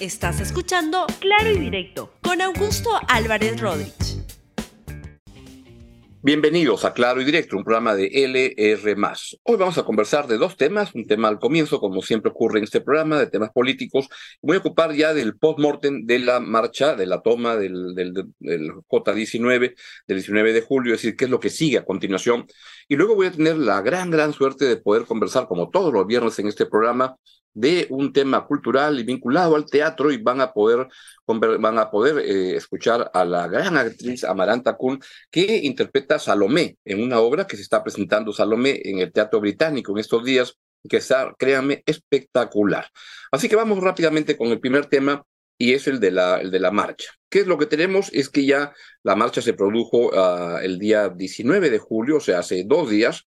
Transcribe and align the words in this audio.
Estás 0.00 0.38
escuchando 0.40 1.06
Claro 1.18 1.50
y 1.50 1.58
Directo 1.58 2.12
con 2.22 2.40
Augusto 2.40 2.88
Álvarez 3.08 3.60
Rodríguez. 3.60 4.22
Bienvenidos 6.22 6.84
a 6.84 6.92
Claro 6.92 7.20
y 7.20 7.24
Directo, 7.24 7.56
un 7.56 7.64
programa 7.64 7.96
de 7.96 8.06
LR. 8.06 8.96
Hoy 9.42 9.56
vamos 9.56 9.76
a 9.76 9.82
conversar 9.82 10.28
de 10.28 10.38
dos 10.38 10.56
temas, 10.56 10.94
un 10.94 11.04
tema 11.04 11.26
al 11.26 11.40
comienzo, 11.40 11.80
como 11.80 12.00
siempre 12.00 12.30
ocurre 12.30 12.58
en 12.58 12.64
este 12.64 12.80
programa, 12.80 13.18
de 13.18 13.26
temas 13.26 13.50
políticos. 13.50 14.08
Voy 14.40 14.56
a 14.58 14.60
ocupar 14.60 14.94
ya 14.94 15.12
del 15.14 15.36
post-mortem 15.36 16.06
de 16.06 16.20
la 16.20 16.38
marcha, 16.38 16.94
de 16.94 17.06
la 17.06 17.20
toma 17.20 17.56
del, 17.56 17.96
del, 17.96 18.14
del, 18.38 18.72
J19, 18.88 19.74
del 20.06 20.16
19 20.16 20.52
de 20.52 20.60
julio, 20.60 20.94
es 20.94 21.02
decir, 21.02 21.16
qué 21.16 21.24
es 21.24 21.30
lo 21.30 21.40
que 21.40 21.50
sigue 21.50 21.78
a 21.78 21.84
continuación. 21.84 22.46
Y 22.86 22.94
luego 22.94 23.16
voy 23.16 23.26
a 23.26 23.32
tener 23.32 23.56
la 23.56 23.80
gran, 23.82 24.12
gran 24.12 24.32
suerte 24.32 24.64
de 24.64 24.76
poder 24.76 25.06
conversar, 25.06 25.48
como 25.48 25.70
todos 25.70 25.92
los 25.92 26.06
viernes 26.06 26.38
en 26.38 26.46
este 26.46 26.66
programa, 26.66 27.16
de 27.54 27.86
un 27.90 28.12
tema 28.12 28.46
cultural 28.46 28.98
y 28.98 29.04
vinculado 29.04 29.56
al 29.56 29.66
teatro 29.66 30.12
y 30.12 30.18
van 30.18 30.40
a 30.40 30.52
poder, 30.52 30.86
van 31.26 31.78
a 31.78 31.90
poder 31.90 32.18
eh, 32.18 32.56
escuchar 32.56 33.10
a 33.12 33.24
la 33.24 33.48
gran 33.48 33.76
actriz 33.76 34.24
Amaranta 34.24 34.76
Kun 34.76 35.00
que 35.30 35.58
interpreta 35.64 36.18
Salomé 36.18 36.76
en 36.84 37.02
una 37.02 37.20
obra 37.20 37.46
que 37.46 37.56
se 37.56 37.62
está 37.62 37.82
presentando 37.82 38.32
Salomé 38.32 38.80
en 38.84 39.00
el 39.00 39.12
Teatro 39.12 39.40
Británico 39.40 39.92
en 39.92 39.98
estos 39.98 40.24
días 40.24 40.56
que 40.88 40.98
está, 40.98 41.34
créanme, 41.38 41.82
espectacular. 41.86 42.86
Así 43.32 43.48
que 43.48 43.56
vamos 43.56 43.82
rápidamente 43.82 44.36
con 44.36 44.48
el 44.48 44.60
primer 44.60 44.86
tema 44.86 45.24
y 45.58 45.74
es 45.74 45.88
el 45.88 45.98
de 45.98 46.12
la, 46.12 46.40
el 46.40 46.50
de 46.50 46.60
la 46.60 46.70
marcha. 46.70 47.10
¿Qué 47.28 47.40
es 47.40 47.46
lo 47.46 47.58
que 47.58 47.66
tenemos? 47.66 48.10
Es 48.12 48.28
que 48.28 48.46
ya 48.46 48.72
la 49.02 49.16
marcha 49.16 49.42
se 49.42 49.54
produjo 49.54 50.10
uh, 50.10 50.58
el 50.58 50.78
día 50.78 51.08
19 51.08 51.68
de 51.70 51.78
julio, 51.78 52.18
o 52.18 52.20
sea, 52.20 52.38
hace 52.38 52.64
dos 52.64 52.88
días, 52.88 53.26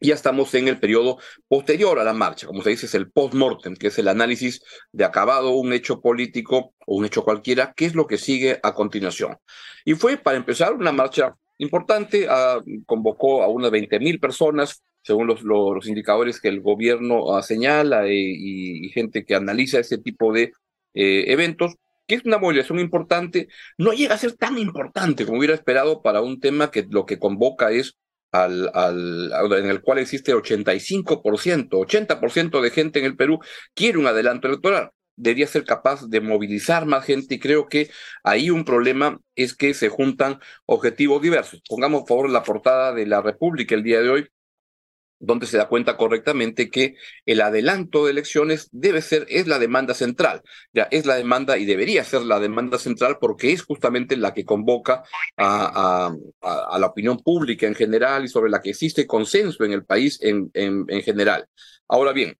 ya 0.00 0.14
estamos 0.14 0.54
en 0.54 0.68
el 0.68 0.78
periodo 0.78 1.18
posterior 1.48 1.98
a 1.98 2.04
la 2.04 2.14
marcha, 2.14 2.46
como 2.46 2.62
se 2.62 2.70
dice, 2.70 2.86
es 2.86 2.94
el 2.94 3.10
post-mortem, 3.10 3.76
que 3.76 3.88
es 3.88 3.98
el 3.98 4.08
análisis 4.08 4.62
de 4.92 5.04
acabado 5.04 5.50
un 5.50 5.72
hecho 5.72 6.00
político 6.00 6.74
o 6.86 6.96
un 6.96 7.04
hecho 7.04 7.22
cualquiera, 7.22 7.74
qué 7.76 7.86
es 7.86 7.94
lo 7.94 8.06
que 8.06 8.18
sigue 8.18 8.58
a 8.62 8.74
continuación. 8.74 9.36
Y 9.84 9.94
fue, 9.94 10.16
para 10.16 10.36
empezar, 10.36 10.72
una 10.72 10.92
marcha 10.92 11.34
importante, 11.58 12.26
uh, 12.26 12.62
convocó 12.86 13.42
a 13.42 13.48
unas 13.48 13.70
20 13.70 14.00
mil 14.00 14.18
personas, 14.18 14.82
según 15.02 15.26
los, 15.26 15.86
indicadores 15.86 16.40
que 16.40 16.48
el 16.48 16.60
gobierno 16.60 17.24
uh, 17.24 17.42
señala 17.42 18.08
y, 18.08 18.86
y, 18.86 18.88
gente 18.90 19.24
que 19.24 19.34
analiza 19.34 19.78
este 19.78 19.98
tipo 19.98 20.32
de 20.32 20.52
eh, 20.94 21.24
eventos, 21.28 21.76
que 22.06 22.16
es 22.16 22.24
una 22.24 22.38
movilización 22.38 22.80
importante, 22.80 23.48
no 23.78 23.92
llega 23.92 24.14
a 24.14 24.18
ser 24.18 24.32
tan 24.32 24.58
importante 24.58 25.24
como 25.24 25.38
hubiera 25.38 25.54
esperado 25.54 26.02
para 26.02 26.22
un 26.22 26.40
tema 26.40 26.70
que 26.70 26.86
lo 26.90 27.06
que 27.06 27.18
convoca 27.18 27.70
es 27.70 27.96
al, 28.32 28.70
al, 28.74 29.32
en 29.52 29.70
el 29.70 29.80
cual 29.80 29.98
existe 29.98 30.34
85%, 30.34 31.68
80% 31.70 32.60
de 32.60 32.70
gente 32.70 32.98
en 32.98 33.04
el 33.04 33.16
Perú 33.16 33.40
quiere 33.74 33.98
un 33.98 34.06
adelanto 34.06 34.48
electoral. 34.48 34.90
Debería 35.16 35.46
ser 35.46 35.64
capaz 35.64 36.08
de 36.08 36.20
movilizar 36.20 36.86
más 36.86 37.04
gente 37.04 37.34
y 37.34 37.38
creo 37.38 37.68
que 37.68 37.90
ahí 38.24 38.50
un 38.50 38.64
problema 38.64 39.20
es 39.34 39.54
que 39.54 39.74
se 39.74 39.88
juntan 39.88 40.38
objetivos 40.66 41.20
diversos. 41.20 41.60
Pongamos 41.68 42.00
por 42.02 42.08
favor 42.08 42.30
la 42.30 42.42
portada 42.42 42.94
de 42.94 43.06
la 43.06 43.20
República 43.20 43.74
el 43.74 43.82
día 43.82 44.00
de 44.00 44.08
hoy, 44.08 44.28
donde 45.20 45.46
se 45.46 45.58
da 45.58 45.68
cuenta 45.68 45.96
correctamente 45.96 46.70
que 46.70 46.96
el 47.26 47.42
adelanto 47.42 48.04
de 48.04 48.10
elecciones 48.10 48.68
debe 48.72 49.02
ser, 49.02 49.26
es 49.28 49.46
la 49.46 49.58
demanda 49.58 49.94
central, 49.94 50.42
ya 50.72 50.88
es 50.90 51.06
la 51.06 51.14
demanda 51.14 51.58
y 51.58 51.66
debería 51.66 52.02
ser 52.04 52.22
la 52.22 52.40
demanda 52.40 52.78
central 52.78 53.18
porque 53.20 53.52
es 53.52 53.62
justamente 53.62 54.16
la 54.16 54.34
que 54.34 54.44
convoca 54.44 55.04
a, 55.36 56.12
a, 56.40 56.78
la 56.78 56.86
opinión 56.86 57.18
pública 57.18 57.66
en 57.66 57.74
general 57.74 58.24
y 58.24 58.28
sobre 58.28 58.50
la 58.50 58.60
que 58.60 58.70
existe 58.70 59.06
consenso 59.06 59.62
en 59.64 59.72
el 59.72 59.84
país 59.84 60.18
en, 60.22 60.50
en, 60.54 60.86
en 60.88 61.02
general. 61.02 61.46
Ahora 61.86 62.12
bien, 62.12 62.36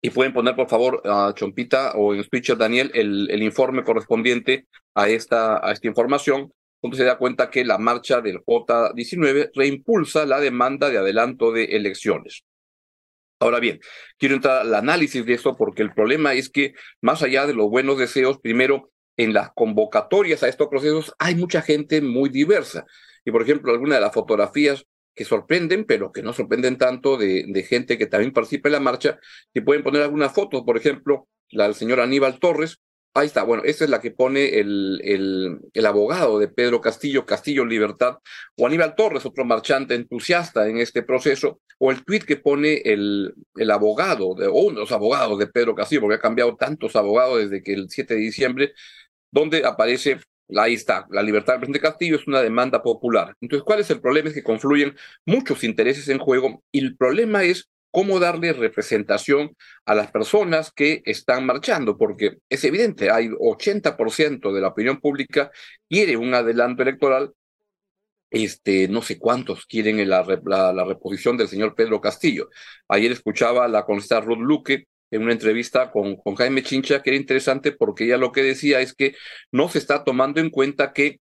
y 0.00 0.10
pueden 0.10 0.32
poner 0.32 0.54
por 0.54 0.68
favor 0.68 1.02
a 1.04 1.32
Chompita 1.34 1.92
o 1.92 2.14
en 2.14 2.22
Speecher 2.22 2.56
Daniel 2.56 2.90
el, 2.94 3.30
el 3.30 3.42
informe 3.42 3.82
correspondiente 3.82 4.66
a 4.94 5.08
esta, 5.08 5.66
a 5.66 5.72
esta 5.72 5.88
información 5.88 6.52
donde 6.82 6.96
se 6.96 7.04
da 7.04 7.18
cuenta 7.18 7.50
que 7.50 7.64
la 7.64 7.78
marcha 7.78 8.20
del 8.20 8.38
J19 8.44 9.50
reimpulsa 9.54 10.26
la 10.26 10.40
demanda 10.40 10.90
de 10.90 10.98
adelanto 10.98 11.52
de 11.52 11.64
elecciones. 11.64 12.44
Ahora 13.40 13.60
bien, 13.60 13.80
quiero 14.18 14.34
entrar 14.34 14.62
al 14.62 14.74
análisis 14.74 15.24
de 15.24 15.34
esto 15.34 15.56
porque 15.56 15.82
el 15.82 15.92
problema 15.92 16.34
es 16.34 16.50
que 16.50 16.74
más 17.00 17.22
allá 17.22 17.46
de 17.46 17.54
los 17.54 17.70
buenos 17.70 17.98
deseos, 17.98 18.38
primero, 18.40 18.90
en 19.16 19.32
las 19.32 19.50
convocatorias 19.52 20.42
a 20.42 20.48
estos 20.48 20.68
procesos 20.68 21.12
hay 21.18 21.34
mucha 21.34 21.62
gente 21.62 22.00
muy 22.00 22.30
diversa. 22.30 22.84
Y 23.24 23.30
por 23.30 23.42
ejemplo, 23.42 23.72
algunas 23.72 23.98
de 23.98 24.00
las 24.00 24.14
fotografías 24.14 24.86
que 25.14 25.24
sorprenden, 25.24 25.84
pero 25.84 26.12
que 26.12 26.22
no 26.22 26.32
sorprenden 26.32 26.78
tanto 26.78 27.16
de, 27.16 27.44
de 27.48 27.62
gente 27.64 27.98
que 27.98 28.06
también 28.06 28.32
participa 28.32 28.68
en 28.68 28.74
la 28.74 28.80
marcha, 28.80 29.18
que 29.52 29.62
pueden 29.62 29.82
poner 29.82 30.02
algunas 30.02 30.32
fotos, 30.32 30.62
por 30.62 30.76
ejemplo, 30.76 31.28
la 31.50 31.64
del 31.64 31.74
señor 31.74 32.00
Aníbal 32.00 32.38
Torres, 32.38 32.80
Ahí 33.18 33.26
está, 33.26 33.42
bueno, 33.42 33.64
esta 33.64 33.82
es 33.82 33.90
la 33.90 34.00
que 34.00 34.12
pone 34.12 34.60
el, 34.60 35.00
el, 35.74 35.86
abogado 35.86 36.38
de 36.38 36.46
Pedro 36.46 36.80
Castillo, 36.80 37.26
Castillo 37.26 37.64
Libertad, 37.64 38.18
o 38.56 38.64
Aníbal 38.64 38.94
Torres, 38.94 39.26
otro 39.26 39.44
marchante 39.44 39.96
entusiasta 39.96 40.68
en 40.68 40.78
este 40.78 41.02
proceso, 41.02 41.60
o 41.78 41.90
el 41.90 42.04
tuit 42.04 42.22
que 42.22 42.36
pone 42.36 42.76
el, 42.84 43.34
el 43.56 43.70
abogado, 43.72 44.28
o 44.28 44.60
uno 44.60 44.74
de 44.74 44.80
los 44.82 44.92
abogados 44.92 45.36
de 45.36 45.48
Pedro 45.48 45.74
Castillo, 45.74 46.02
porque 46.02 46.14
ha 46.14 46.20
cambiado 46.20 46.54
tantos 46.54 46.94
abogados 46.94 47.38
desde 47.38 47.60
que 47.60 47.72
el 47.72 47.90
7 47.90 48.14
de 48.14 48.20
diciembre, 48.20 48.72
donde 49.32 49.64
aparece, 49.64 50.20
ahí 50.56 50.74
está, 50.74 51.04
la 51.10 51.22
libertad 51.22 51.54
del 51.54 51.60
presidente 51.60 51.88
Castillo 51.88 52.16
es 52.16 52.26
una 52.28 52.40
demanda 52.40 52.84
popular. 52.84 53.34
Entonces, 53.40 53.64
¿cuál 53.64 53.80
es 53.80 53.90
el 53.90 54.00
problema? 54.00 54.28
Es 54.28 54.34
que 54.36 54.44
confluyen 54.44 54.94
muchos 55.26 55.64
intereses 55.64 56.08
en 56.08 56.18
juego 56.18 56.62
y 56.70 56.78
el 56.78 56.96
problema 56.96 57.42
es 57.42 57.68
cómo 57.98 58.20
darle 58.20 58.52
representación 58.52 59.56
a 59.84 59.92
las 59.92 60.12
personas 60.12 60.70
que 60.70 61.02
están 61.04 61.44
marchando, 61.44 61.98
porque 61.98 62.36
es 62.48 62.62
evidente, 62.62 63.10
hay 63.10 63.26
80% 63.26 64.52
de 64.52 64.60
la 64.60 64.68
opinión 64.68 65.00
pública 65.00 65.50
quiere 65.88 66.16
un 66.16 66.32
adelanto 66.32 66.84
electoral, 66.84 67.32
este, 68.30 68.86
no 68.86 69.02
sé 69.02 69.18
cuántos 69.18 69.66
quieren 69.66 70.08
la, 70.08 70.24
la, 70.44 70.72
la 70.72 70.84
reposición 70.84 71.36
del 71.36 71.48
señor 71.48 71.74
Pedro 71.74 72.00
Castillo. 72.00 72.50
Ayer 72.86 73.10
escuchaba 73.10 73.64
a 73.64 73.68
la 73.68 73.84
congresista 73.84 74.20
Ruth 74.20 74.38
Luque 74.38 74.86
en 75.10 75.22
una 75.22 75.32
entrevista 75.32 75.90
con, 75.90 76.14
con 76.18 76.36
Jaime 76.36 76.62
Chincha, 76.62 77.02
que 77.02 77.10
era 77.10 77.16
interesante 77.16 77.72
porque 77.72 78.04
ella 78.04 78.16
lo 78.16 78.30
que 78.30 78.44
decía 78.44 78.78
es 78.78 78.94
que 78.94 79.16
no 79.50 79.68
se 79.68 79.78
está 79.78 80.04
tomando 80.04 80.40
en 80.40 80.50
cuenta 80.50 80.92
que 80.92 81.18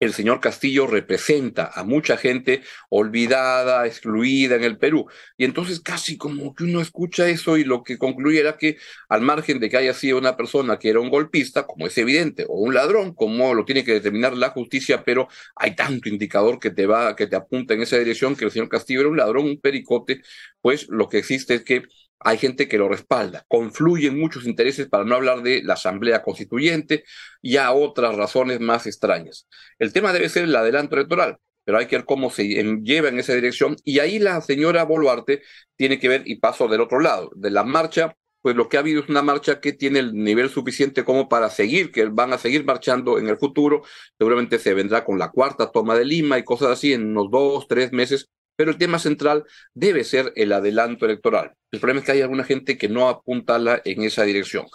el 0.00 0.12
señor 0.12 0.40
Castillo 0.40 0.86
representa 0.86 1.70
a 1.74 1.84
mucha 1.84 2.16
gente 2.16 2.62
olvidada, 2.90 3.86
excluida 3.86 4.56
en 4.56 4.64
el 4.64 4.78
Perú. 4.78 5.06
Y 5.36 5.44
entonces 5.44 5.80
casi 5.80 6.16
como 6.16 6.54
que 6.54 6.64
uno 6.64 6.80
escucha 6.80 7.28
eso 7.28 7.56
y 7.56 7.64
lo 7.64 7.82
que 7.82 7.98
concluye 7.98 8.40
era 8.40 8.56
que 8.56 8.76
al 9.08 9.22
margen 9.22 9.60
de 9.60 9.70
que 9.70 9.76
haya 9.76 9.94
sido 9.94 10.18
una 10.18 10.36
persona 10.36 10.78
que 10.78 10.90
era 10.90 11.00
un 11.00 11.10
golpista, 11.10 11.66
como 11.66 11.86
es 11.86 11.96
evidente, 11.98 12.44
o 12.48 12.54
un 12.58 12.74
ladrón, 12.74 13.14
como 13.14 13.54
lo 13.54 13.64
tiene 13.64 13.84
que 13.84 13.92
determinar 13.92 14.36
la 14.36 14.50
justicia, 14.50 15.04
pero 15.04 15.28
hay 15.56 15.74
tanto 15.74 16.08
indicador 16.08 16.58
que 16.58 16.70
te 16.70 16.86
va, 16.86 17.16
que 17.16 17.26
te 17.26 17.36
apunta 17.36 17.74
en 17.74 17.82
esa 17.82 17.96
dirección 17.98 18.36
que 18.36 18.44
el 18.44 18.50
señor 18.50 18.68
Castillo 18.68 19.00
era 19.00 19.08
un 19.08 19.16
ladrón, 19.16 19.46
un 19.46 19.60
pericote, 19.60 20.22
pues 20.60 20.86
lo 20.88 21.08
que 21.08 21.18
existe 21.18 21.54
es 21.54 21.64
que 21.64 21.84
hay 22.24 22.38
gente 22.38 22.68
que 22.68 22.78
lo 22.78 22.88
respalda. 22.88 23.44
Confluyen 23.48 24.18
muchos 24.18 24.46
intereses, 24.46 24.88
para 24.88 25.04
no 25.04 25.14
hablar 25.14 25.42
de 25.42 25.62
la 25.62 25.74
Asamblea 25.74 26.22
Constituyente 26.22 27.04
y 27.42 27.58
a 27.58 27.72
otras 27.72 28.16
razones 28.16 28.60
más 28.60 28.86
extrañas. 28.86 29.46
El 29.78 29.92
tema 29.92 30.12
debe 30.12 30.28
ser 30.28 30.44
el 30.44 30.56
adelanto 30.56 30.96
electoral, 30.96 31.36
pero 31.64 31.78
hay 31.78 31.86
que 31.86 31.96
ver 31.96 32.06
cómo 32.06 32.30
se 32.30 32.46
lleva 32.82 33.08
en 33.08 33.18
esa 33.18 33.34
dirección. 33.34 33.76
Y 33.84 33.98
ahí 33.98 34.18
la 34.18 34.40
señora 34.40 34.84
Boluarte 34.84 35.42
tiene 35.76 35.98
que 35.98 36.08
ver, 36.08 36.22
y 36.24 36.36
paso 36.36 36.66
del 36.66 36.80
otro 36.80 36.98
lado, 36.98 37.30
de 37.34 37.50
la 37.50 37.62
marcha, 37.62 38.16
pues 38.40 38.56
lo 38.56 38.68
que 38.68 38.76
ha 38.76 38.80
habido 38.80 39.02
es 39.02 39.08
una 39.08 39.22
marcha 39.22 39.60
que 39.60 39.72
tiene 39.72 39.98
el 40.00 40.14
nivel 40.14 40.50
suficiente 40.50 41.04
como 41.04 41.28
para 41.28 41.50
seguir, 41.50 41.92
que 41.92 42.06
van 42.06 42.32
a 42.32 42.38
seguir 42.38 42.64
marchando 42.64 43.18
en 43.18 43.28
el 43.28 43.38
futuro. 43.38 43.82
Seguramente 44.18 44.58
se 44.58 44.74
vendrá 44.74 45.04
con 45.04 45.18
la 45.18 45.30
cuarta 45.30 45.70
toma 45.70 45.96
de 45.96 46.04
Lima 46.04 46.38
y 46.38 46.44
cosas 46.44 46.70
así 46.70 46.92
en 46.92 47.06
unos 47.06 47.30
dos, 47.30 47.66
tres 47.68 47.92
meses 47.92 48.30
pero 48.56 48.70
el 48.70 48.78
tema 48.78 48.98
central 48.98 49.44
debe 49.74 50.04
ser 50.04 50.32
el 50.36 50.52
adelanto 50.52 51.06
electoral. 51.06 51.52
El 51.70 51.80
problema 51.80 52.00
es 52.00 52.06
que 52.06 52.12
hay 52.12 52.22
alguna 52.22 52.44
gente 52.44 52.78
que 52.78 52.88
no 52.88 53.08
apunta 53.08 53.58
en 53.84 54.02
esa 54.02 54.24
dirección. 54.24 54.66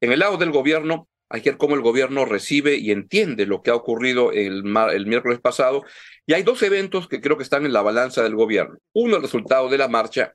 En 0.00 0.12
el 0.12 0.20
lado 0.20 0.36
del 0.36 0.50
gobierno, 0.50 1.08
hay 1.28 1.42
que 1.42 1.50
ver 1.50 1.58
cómo 1.58 1.74
el 1.74 1.82
gobierno 1.82 2.24
recibe 2.24 2.76
y 2.76 2.90
entiende 2.90 3.46
lo 3.46 3.62
que 3.62 3.70
ha 3.70 3.74
ocurrido 3.74 4.32
el, 4.32 4.64
miércoles 4.64 5.40
pasado. 5.40 5.84
Y 6.26 6.32
hay 6.32 6.42
dos 6.42 6.62
eventos 6.62 7.08
que 7.08 7.20
creo 7.20 7.36
que 7.36 7.42
están 7.42 7.66
en 7.66 7.72
la 7.72 7.82
balanza 7.82 8.22
del 8.22 8.34
gobierno. 8.34 8.78
Uno, 8.92 9.16
el 9.16 9.22
resultado 9.22 9.68
de 9.68 9.78
la 9.78 9.88
marcha, 9.88 10.34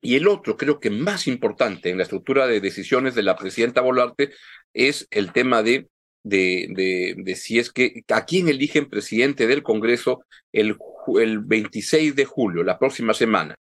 y 0.00 0.16
el 0.16 0.28
otro, 0.28 0.56
creo 0.56 0.78
que 0.78 0.90
más 0.90 1.26
importante 1.26 1.90
en 1.90 1.96
la 1.96 2.04
estructura 2.04 2.46
de 2.46 2.60
decisiones 2.60 3.14
de 3.14 3.22
la 3.22 3.36
presidenta 3.36 3.80
Boluarte, 3.80 4.30
es 4.72 5.08
el 5.10 5.32
tema 5.32 5.62
de 5.62 5.88
de, 6.24 6.66
de, 6.70 7.14
de, 7.16 7.36
si 7.36 7.58
es 7.58 7.72
que 7.72 8.02
a 8.08 8.26
quién 8.26 8.48
eligen 8.48 8.90
presidente 8.90 9.46
del 9.46 9.62
Congreso 9.62 10.24
el, 10.52 10.76
el 11.18 11.40
26 11.40 12.14
de 12.14 12.24
julio, 12.24 12.62
la 12.62 12.78
próxima 12.78 13.14
semana. 13.14 13.54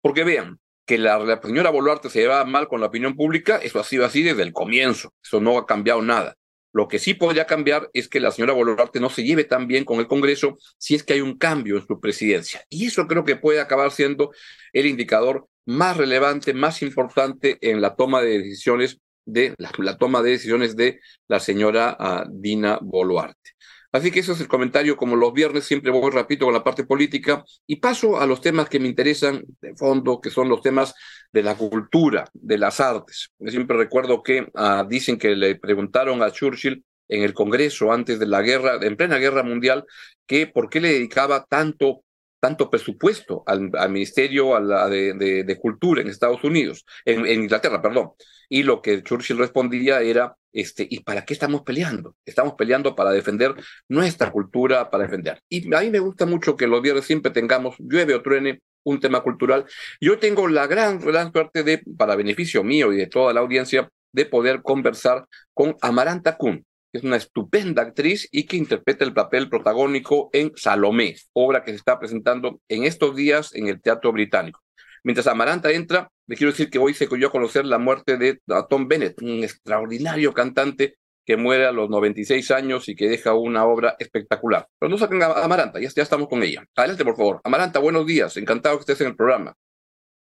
Porque 0.00 0.24
vean, 0.24 0.58
que 0.86 0.98
la, 0.98 1.18
la 1.20 1.40
señora 1.40 1.70
Boluarte 1.70 2.10
se 2.10 2.20
llevaba 2.20 2.44
mal 2.44 2.66
con 2.66 2.80
la 2.80 2.86
opinión 2.86 3.14
pública, 3.14 3.58
eso 3.62 3.78
ha 3.78 3.84
sido 3.84 4.04
así 4.04 4.22
desde 4.22 4.42
el 4.42 4.52
comienzo, 4.52 5.12
eso 5.22 5.40
no 5.40 5.56
ha 5.56 5.66
cambiado 5.66 6.02
nada. 6.02 6.34
Lo 6.72 6.88
que 6.88 6.98
sí 6.98 7.14
podría 7.14 7.46
cambiar 7.46 7.90
es 7.92 8.08
que 8.08 8.20
la 8.20 8.30
señora 8.30 8.52
Boluarte 8.52 9.00
no 9.00 9.10
se 9.10 9.24
lleve 9.24 9.44
tan 9.44 9.66
bien 9.66 9.84
con 9.84 9.98
el 9.98 10.06
Congreso 10.06 10.56
si 10.78 10.94
es 10.94 11.02
que 11.02 11.14
hay 11.14 11.20
un 11.20 11.36
cambio 11.36 11.76
en 11.76 11.86
su 11.86 12.00
presidencia. 12.00 12.64
Y 12.68 12.86
eso 12.86 13.06
creo 13.06 13.24
que 13.24 13.36
puede 13.36 13.60
acabar 13.60 13.90
siendo 13.90 14.32
el 14.72 14.86
indicador 14.86 15.46
más 15.66 15.96
relevante, 15.96 16.54
más 16.54 16.82
importante 16.82 17.58
en 17.60 17.80
la 17.80 17.96
toma 17.96 18.22
de 18.22 18.38
decisiones 18.38 18.98
de 19.24 19.54
la, 19.58 19.96
toma 19.96 20.22
de 20.22 20.30
decisiones 20.30 20.76
de 20.76 21.00
la 21.28 21.40
señora 21.40 21.96
ah, 21.98 22.24
Dina 22.28 22.78
Boluarte. 22.80 23.50
Así 23.92 24.10
que 24.10 24.20
ese 24.20 24.32
es 24.32 24.40
el 24.40 24.48
comentario, 24.48 24.96
como 24.96 25.16
los 25.16 25.32
viernes 25.32 25.64
siempre 25.64 25.90
voy 25.90 26.10
rapidito 26.10 26.44
con 26.44 26.54
la 26.54 26.62
parte 26.62 26.84
política 26.84 27.44
y 27.66 27.76
paso 27.76 28.20
a 28.20 28.26
los 28.26 28.40
temas 28.40 28.68
que 28.68 28.78
me 28.78 28.88
interesan 28.88 29.42
de 29.60 29.74
fondo, 29.74 30.20
que 30.20 30.30
son 30.30 30.48
los 30.48 30.62
temas 30.62 30.94
de 31.32 31.42
la 31.42 31.56
cultura, 31.56 32.28
de 32.32 32.58
las 32.58 32.80
artes. 32.80 33.30
Yo 33.38 33.50
siempre 33.50 33.76
recuerdo 33.76 34.22
que 34.22 34.48
ah, 34.54 34.86
dicen 34.88 35.18
que 35.18 35.34
le 35.34 35.56
preguntaron 35.56 36.22
a 36.22 36.30
Churchill 36.30 36.84
en 37.08 37.22
el 37.22 37.34
Congreso 37.34 37.92
antes 37.92 38.18
de 38.20 38.26
la 38.26 38.42
guerra, 38.42 38.78
en 38.80 38.96
plena 38.96 39.18
guerra 39.18 39.42
mundial, 39.42 39.84
que 40.26 40.46
por 40.46 40.70
qué 40.70 40.80
le 40.80 40.92
dedicaba 40.92 41.44
tanto 41.48 42.04
tanto 42.40 42.70
presupuesto 42.70 43.44
al, 43.46 43.70
Ministerio 43.90 44.58
de, 44.88 45.58
Cultura 45.60 46.00
en 46.00 46.08
Estados 46.08 46.42
Unidos, 46.42 46.86
en, 47.04 47.26
Inglaterra, 47.26 47.80
perdón. 47.82 48.12
Y 48.48 48.62
lo 48.62 48.80
que 48.82 49.02
Churchill 49.02 49.38
respondía 49.38 50.00
era, 50.00 50.36
este, 50.52 50.86
¿y 50.88 51.00
para 51.00 51.24
qué 51.24 51.34
estamos 51.34 51.62
peleando? 51.62 52.16
Estamos 52.24 52.54
peleando 52.54 52.94
para 52.94 53.10
defender 53.10 53.54
nuestra 53.88 54.30
cultura, 54.30 54.90
para 54.90 55.04
defender. 55.04 55.42
Y 55.48 55.72
a 55.74 55.80
mí 55.80 55.90
me 55.90 55.98
gusta 55.98 56.26
mucho 56.26 56.56
que 56.56 56.66
los 56.66 56.82
viernes 56.82 57.04
siempre 57.04 57.30
tengamos, 57.30 57.76
llueve 57.78 58.14
o 58.14 58.22
truene, 58.22 58.60
un 58.82 58.98
tema 58.98 59.22
cultural. 59.22 59.66
Yo 60.00 60.18
tengo 60.18 60.48
la 60.48 60.66
gran, 60.66 60.98
gran 61.00 61.32
suerte 61.32 61.62
de, 61.62 61.82
para 61.98 62.16
beneficio 62.16 62.64
mío 62.64 62.92
y 62.92 62.96
de 62.96 63.06
toda 63.06 63.32
la 63.32 63.40
audiencia, 63.40 63.90
de 64.12 64.26
poder 64.26 64.62
conversar 64.62 65.26
con 65.54 65.76
Amaranta 65.80 66.36
Kuhn 66.36 66.64
es 66.92 67.04
una 67.04 67.16
estupenda 67.16 67.82
actriz 67.82 68.28
y 68.32 68.44
que 68.46 68.56
interpreta 68.56 69.04
el 69.04 69.14
papel 69.14 69.48
protagónico 69.48 70.28
en 70.32 70.52
Salomé, 70.56 71.16
obra 71.32 71.62
que 71.62 71.70
se 71.70 71.76
está 71.76 71.98
presentando 71.98 72.60
en 72.68 72.84
estos 72.84 73.14
días 73.14 73.54
en 73.54 73.68
el 73.68 73.80
Teatro 73.80 74.12
Británico. 74.12 74.60
Mientras 75.04 75.26
Amaranta 75.26 75.70
entra, 75.70 76.10
le 76.26 76.36
quiero 76.36 76.52
decir 76.52 76.70
que 76.70 76.78
hoy 76.78 76.94
se 76.94 77.06
dio 77.06 77.28
a 77.28 77.32
conocer 77.32 77.64
la 77.64 77.78
muerte 77.78 78.16
de 78.16 78.40
Tom 78.68 78.88
Bennett, 78.88 79.20
un 79.22 79.42
extraordinario 79.42 80.32
cantante 80.32 80.96
que 81.24 81.36
muere 81.36 81.66
a 81.66 81.72
los 81.72 81.88
96 81.88 82.50
años 82.50 82.88
y 82.88 82.96
que 82.96 83.08
deja 83.08 83.34
una 83.34 83.64
obra 83.64 83.96
espectacular. 83.98 84.66
Pero 84.78 84.90
no 84.90 84.98
saquen 84.98 85.22
a 85.22 85.26
Amaranta, 85.26 85.80
ya, 85.80 85.88
ya 85.88 86.02
estamos 86.02 86.28
con 86.28 86.42
ella. 86.42 86.64
Adelante, 86.76 87.04
por 87.04 87.16
favor. 87.16 87.40
Amaranta, 87.44 87.78
buenos 87.78 88.06
días. 88.06 88.36
Encantado 88.36 88.76
que 88.76 88.80
estés 88.80 89.00
en 89.02 89.08
el 89.08 89.16
programa. 89.16 89.54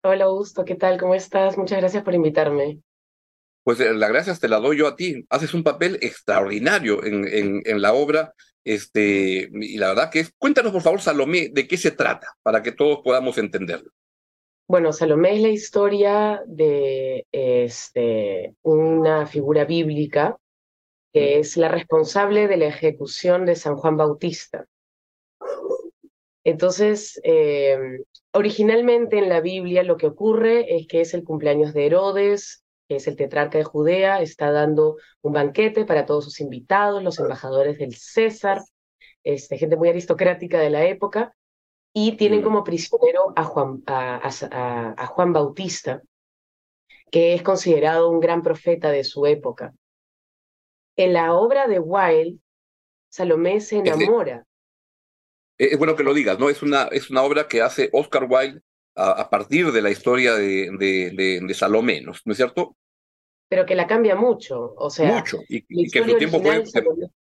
Hola, 0.04 0.26
Augusto. 0.26 0.66
¿Qué 0.66 0.76
tal? 0.76 1.00
¿Cómo 1.00 1.16
estás? 1.16 1.58
Muchas 1.58 1.80
gracias 1.80 2.04
por 2.04 2.16
invitarme 2.16 2.82
pues 3.70 3.80
eh, 3.82 3.94
las 3.94 4.10
gracias 4.10 4.40
te 4.40 4.48
la 4.48 4.60
doy 4.60 4.78
yo 4.78 4.88
a 4.88 4.96
ti. 4.96 5.24
Haces 5.30 5.54
un 5.54 5.64
papel 5.64 6.00
extraordinario 6.02 7.04
en, 7.06 7.28
en, 7.28 7.62
en, 7.66 7.82
la 7.84 7.94
obra. 7.94 8.34
Este, 8.64 9.48
y 9.54 9.78
la 9.78 9.90
verdad 9.90 10.10
que 10.10 10.22
es, 10.22 10.34
cuéntanos 10.40 10.72
por 10.72 10.82
favor, 10.82 11.02
Salomé, 11.02 11.50
de 11.54 11.68
qué 11.68 11.78
se 11.78 11.92
trata, 11.92 12.34
para 12.42 12.64
que 12.64 12.72
todos 12.72 13.02
podamos 13.04 13.38
entenderlo. 13.38 13.92
Bueno, 14.70 14.94
Salomé 14.94 15.34
es 15.34 15.42
la 15.42 15.48
historia 15.48 16.44
de 16.46 17.26
este, 17.32 18.54
una 18.62 19.26
figura 19.26 19.66
bíblica 19.66 20.38
que 21.12 21.40
es 21.40 21.58
la 21.58 21.70
responsable 21.70 22.48
de 22.48 22.58
la 22.58 22.68
ejecución 22.68 23.48
de 23.48 23.56
San 23.56 23.78
Juan 23.78 23.98
Bautista. 23.98 24.68
Entonces, 26.44 27.20
eh, 27.24 28.04
originalmente 28.32 29.18
en 29.18 29.30
la 29.30 29.42
Biblia 29.42 29.82
lo 29.82 29.98
que 29.98 30.06
ocurre 30.06 30.76
es 30.76 30.86
que 30.86 31.02
es 31.02 31.16
el 31.16 31.24
cumpleaños 31.24 31.74
de 31.74 31.88
Herodes, 31.88 32.64
que 32.88 32.98
es 32.98 33.08
el 33.08 33.16
tetrarca 33.16 33.58
de 33.58 33.64
Judea, 33.64 34.22
está 34.22 34.52
dando 34.52 34.98
un 35.24 35.34
banquete 35.34 35.84
para 35.84 36.06
todos 36.06 36.26
sus 36.26 36.40
invitados, 36.42 37.02
los 37.02 37.18
embajadores 37.18 37.80
del 37.80 37.96
César, 37.96 38.62
este, 39.24 39.58
gente 39.58 39.78
muy 39.78 39.90
aristocrática 39.90 40.60
de 40.60 40.70
la 40.70 40.86
época, 40.86 41.34
y 42.02 42.14
tienen 42.14 42.42
como 42.42 42.64
prisionero 42.64 43.34
a 43.36 43.44
Juan, 43.44 43.84
a, 43.86 45.06
Juan 45.08 45.34
Bautista, 45.34 46.02
que 47.12 47.34
es 47.34 47.42
considerado 47.42 48.10
un 48.10 48.22
gran 48.22 48.42
profeta 48.42 48.90
de 48.90 49.04
su 49.04 49.26
época. 49.26 49.74
En 50.96 51.12
la 51.12 51.34
obra 51.34 51.68
de 51.68 51.80
Wilde, 51.80 52.40
Salomé 53.10 53.60
se 53.60 53.80
enamora. 53.80 54.46
Es 55.58 55.78
bueno 55.78 55.98
que 55.98 56.04
lo 56.04 56.14
digas, 56.14 56.40
¿no? 56.40 56.50
Es 56.50 56.64
una, 56.64 56.84
es 56.84 57.10
una 57.10 57.24
obra 57.24 57.50
que 57.50 57.62
hace 57.62 57.90
Oscar 57.92 58.28
Wilde 58.30 58.62
a, 58.96 59.30
partir 59.30 59.70
de 59.74 59.82
la 59.82 59.90
historia 59.90 60.36
de, 60.36 60.72
de, 60.80 61.42
de, 61.46 61.54
Salomé, 61.54 62.00
¿no 62.02 62.14
es 62.14 62.38
cierto? 62.38 62.78
Pero 63.50 63.66
que 63.66 63.76
la 63.76 63.88
cambia 63.88 64.16
mucho, 64.16 64.76
o 64.78 64.92
sea... 64.92 65.12
Mucho, 65.12 65.40
y, 65.50 65.90
que 65.90 66.00
en 66.00 66.10
su 66.10 66.18
tiempo 66.18 66.40
fue 66.40 66.64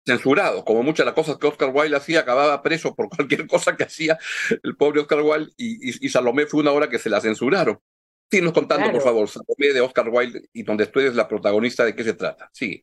censurado, 0.05 0.65
como 0.65 0.83
muchas 0.83 1.05
de 1.05 1.11
las 1.11 1.15
cosas 1.15 1.37
que 1.37 1.47
Oscar 1.47 1.71
Wilde 1.73 1.97
hacía, 1.97 2.21
acababa 2.21 2.63
preso 2.63 2.95
por 2.95 3.11
cualquier 3.15 3.47
cosa 3.47 3.77
que 3.77 3.85
hacía 3.85 4.19
el 4.63 4.75
pobre 4.75 5.01
Oscar 5.01 5.21
Wilde, 5.21 5.53
y, 5.59 6.09
Salomé 6.09 6.47
fue 6.47 6.61
una 6.61 6.73
obra 6.73 6.89
que 6.89 6.99
se 6.99 7.11
la 7.11 7.21
censuraron. 7.21 7.79
Síguenos 8.31 8.55
contando, 8.55 8.91
por 8.91 9.03
favor, 9.03 9.29
Salomé 9.29 9.75
de 9.75 9.83
Oscar 9.83 10.09
Wilde, 10.09 10.49
y 10.55 10.63
donde 10.63 10.87
tú 10.87 11.01
eres 11.01 11.15
la 11.15 11.29
protagonista, 11.29 11.85
¿de 11.85 11.95
qué 11.95 12.03
se 12.03 12.15
trata? 12.15 12.49
Sí. 12.55 12.83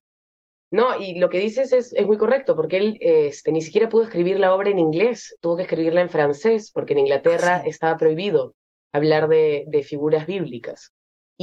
No, 0.69 1.01
y 1.01 1.19
lo 1.19 1.29
que 1.29 1.39
dices 1.39 1.73
es, 1.73 1.94
es 1.94 2.05
muy 2.05 2.17
correcto, 2.17 2.55
porque 2.55 2.77
él 2.77 2.97
este, 3.01 3.51
ni 3.51 3.61
siquiera 3.61 3.89
pudo 3.89 4.03
escribir 4.03 4.39
la 4.39 4.53
obra 4.53 4.69
en 4.69 4.79
inglés, 4.79 5.35
tuvo 5.41 5.57
que 5.57 5.63
escribirla 5.63 6.01
en 6.01 6.09
francés, 6.11 6.71
porque 6.71 6.94
en 6.94 6.99
Inglaterra 6.99 7.63
estaba 7.65 7.97
prohibido 7.97 8.55
hablar 8.94 9.27
de, 9.27 9.65
de 9.67 9.83
figuras 9.83 10.27
bíblicas 10.27 10.94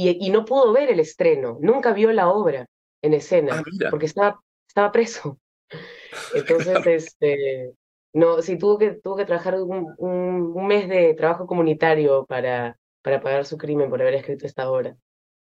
y, 0.07 0.29
no 0.29 0.45
pudo 0.45 0.71
ver 0.71 0.89
el 0.89 0.99
estreno, 0.99 1.57
nunca 1.61 1.93
vio 1.93 2.11
la 2.11 2.29
obra 2.29 2.67
en 3.01 3.13
escena, 3.13 3.59
ah, 3.59 3.87
porque 3.89 4.05
estaba, 4.05 4.39
estaba 4.67 4.91
preso. 4.91 5.39
Entonces, 6.33 6.85
este, 6.85 7.73
no, 8.13 8.41
sí, 8.41 8.57
tuvo 8.57 8.77
que, 8.77 8.91
tuvo 8.91 9.15
que 9.17 9.25
trabajar 9.25 9.55
un, 9.61 9.93
un, 9.97 10.67
mes 10.67 10.87
de 10.89 11.13
trabajo 11.13 11.45
comunitario 11.45 12.25
para, 12.25 12.77
para 13.01 13.21
pagar 13.21 13.45
su 13.45 13.57
crimen 13.57 13.89
por 13.89 14.01
haber 14.01 14.15
escrito 14.15 14.45
esta 14.45 14.69
obra. 14.69 14.95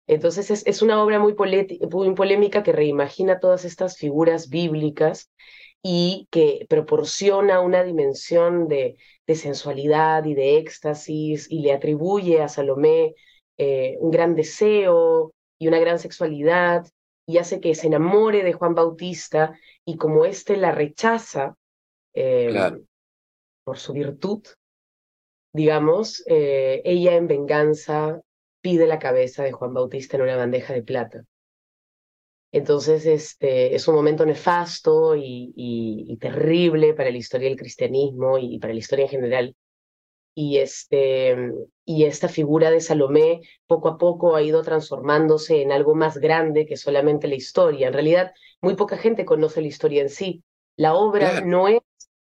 Entonces 0.06 0.50
es, 0.50 0.66
es 0.66 0.82
una 0.82 1.02
obra 1.02 1.20
muy, 1.20 1.36
muy 1.36 2.14
polémica 2.14 2.62
que 2.64 2.72
reimagina 2.72 3.38
todas 3.38 3.64
estas 3.64 3.96
figuras 3.96 4.48
bíblicas 4.48 5.30
y 5.82 6.26
que 6.30 6.66
proporciona 6.68 7.60
una 7.60 7.84
dimensión 7.84 8.66
de, 8.66 8.96
de 9.26 9.34
sensualidad 9.36 10.24
y 10.24 10.34
de 10.34 10.58
éxtasis 10.58 11.50
y 11.50 11.60
le 11.60 11.72
atribuye 11.72 12.42
a 12.42 12.48
Salomé 12.48 13.14
eh, 13.62 13.98
un 14.00 14.10
gran 14.10 14.34
deseo 14.34 15.34
y 15.58 15.68
una 15.68 15.78
gran 15.78 15.98
sexualidad 15.98 16.86
y 17.26 17.36
hace 17.36 17.60
que 17.60 17.74
se 17.74 17.88
enamore 17.88 18.42
de 18.42 18.54
Juan 18.54 18.74
Bautista 18.74 19.54
y 19.84 19.98
como 19.98 20.24
éste 20.24 20.56
la 20.56 20.72
rechaza 20.72 21.58
em, 22.14 22.86
por 23.62 23.76
su 23.76 23.92
virtud, 23.92 24.42
digamos, 25.52 26.24
eh, 26.26 26.80
ella 26.86 27.16
en 27.16 27.26
venganza 27.26 28.22
pide 28.62 28.86
la 28.86 28.98
cabeza 28.98 29.44
de 29.44 29.52
Juan 29.52 29.74
Bautista 29.74 30.16
en 30.16 30.22
una 30.22 30.36
bandeja 30.36 30.72
de 30.72 30.82
plata. 30.82 31.24
Entonces, 32.52 33.04
este, 33.04 33.74
es 33.74 33.86
un 33.88 33.94
momento 33.94 34.24
nefasto 34.24 35.14
y, 35.16 35.52
y, 35.54 36.16
terrible 36.16 36.94
para 36.94 37.10
la 37.10 37.18
historia 37.18 37.50
del 37.50 37.58
cristianismo 37.58 38.38
y 38.38 38.58
para 38.58 38.72
la 38.72 38.78
historia 38.78 39.04
en 39.04 39.10
general 39.10 39.56
y, 40.40 40.56
este, 40.56 41.36
y 41.84 42.04
esta 42.04 42.26
figura 42.26 42.70
de 42.70 42.80
Salomé 42.80 43.42
poco 43.66 43.88
a 43.88 43.98
poco 43.98 44.34
ha 44.34 44.42
ido 44.42 44.62
transformándose 44.62 45.60
en 45.60 45.70
algo 45.70 45.94
más 45.94 46.16
grande 46.16 46.64
que 46.64 46.78
solamente 46.78 47.28
la 47.28 47.34
historia. 47.34 47.88
En 47.88 47.92
realidad, 47.92 48.32
muy 48.62 48.74
poca 48.74 48.96
gente 48.96 49.26
conoce 49.26 49.60
la 49.60 49.66
historia 49.66 50.00
en 50.00 50.08
sí. 50.08 50.42
La 50.76 50.94
obra 50.94 51.42
no 51.42 51.68
es 51.68 51.80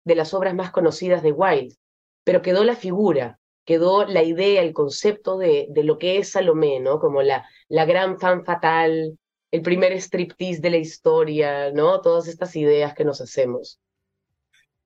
de 0.05 0.15
las 0.15 0.33
obras 0.33 0.55
más 0.55 0.71
conocidas 0.71 1.21
de 1.21 1.33
Wilde, 1.33 1.75
pero 2.23 2.41
quedó 2.41 2.63
la 2.63 2.77
figura, 2.77 3.39
quedó 3.65 4.05
la 4.05 4.23
idea, 4.23 4.61
el 4.61 4.71
concepto 4.71 5.37
de, 5.37 5.67
de 5.69 5.83
lo 5.83 5.97
que 5.97 6.17
es 6.17 6.29
Salomé, 6.29 6.79
¿no? 6.79 7.01
Como 7.01 7.21
la, 7.23 7.45
la 7.67 7.83
gran 7.83 8.21
fan 8.21 8.45
fatal, 8.45 9.19
el 9.51 9.61
primer 9.61 9.91
striptease 9.99 10.61
de 10.61 10.69
la 10.69 10.77
historia, 10.77 11.73
¿no? 11.73 11.99
Todas 11.99 12.29
estas 12.29 12.55
ideas 12.55 12.93
que 12.93 13.03
nos 13.03 13.19
hacemos. 13.19 13.81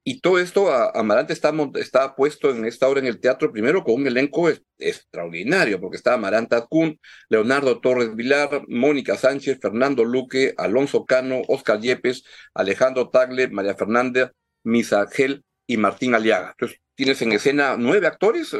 Y 0.03 0.19
todo 0.19 0.39
esto, 0.39 0.71
Amarante 0.95 1.31
está, 1.33 1.53
está 1.75 2.15
puesto 2.15 2.49
en 2.49 2.65
esta 2.65 2.87
obra 2.87 3.01
en 3.01 3.05
el 3.05 3.19
teatro, 3.19 3.51
primero 3.51 3.83
con 3.83 3.95
un 3.95 4.07
elenco 4.07 4.49
extraordinario, 4.79 5.79
porque 5.79 5.97
está 5.97 6.15
Amaranta 6.15 6.57
Atcún, 6.57 6.99
Leonardo 7.29 7.79
Torres 7.79 8.15
Vilar, 8.15 8.63
Mónica 8.67 9.15
Sánchez, 9.15 9.59
Fernando 9.61 10.03
Luque, 10.03 10.55
Alonso 10.57 11.05
Cano, 11.05 11.41
Oscar 11.47 11.79
Yepes, 11.79 12.23
Alejandro 12.55 13.09
Tagle, 13.09 13.49
María 13.49 13.75
Fernanda, 13.75 14.31
Misagel 14.63 15.43
y 15.67 15.77
Martín 15.77 16.15
Aliaga. 16.15 16.51
Entonces, 16.51 16.79
tienes 16.95 17.21
en 17.21 17.33
escena 17.33 17.75
nueve 17.77 18.07
actores, 18.07 18.55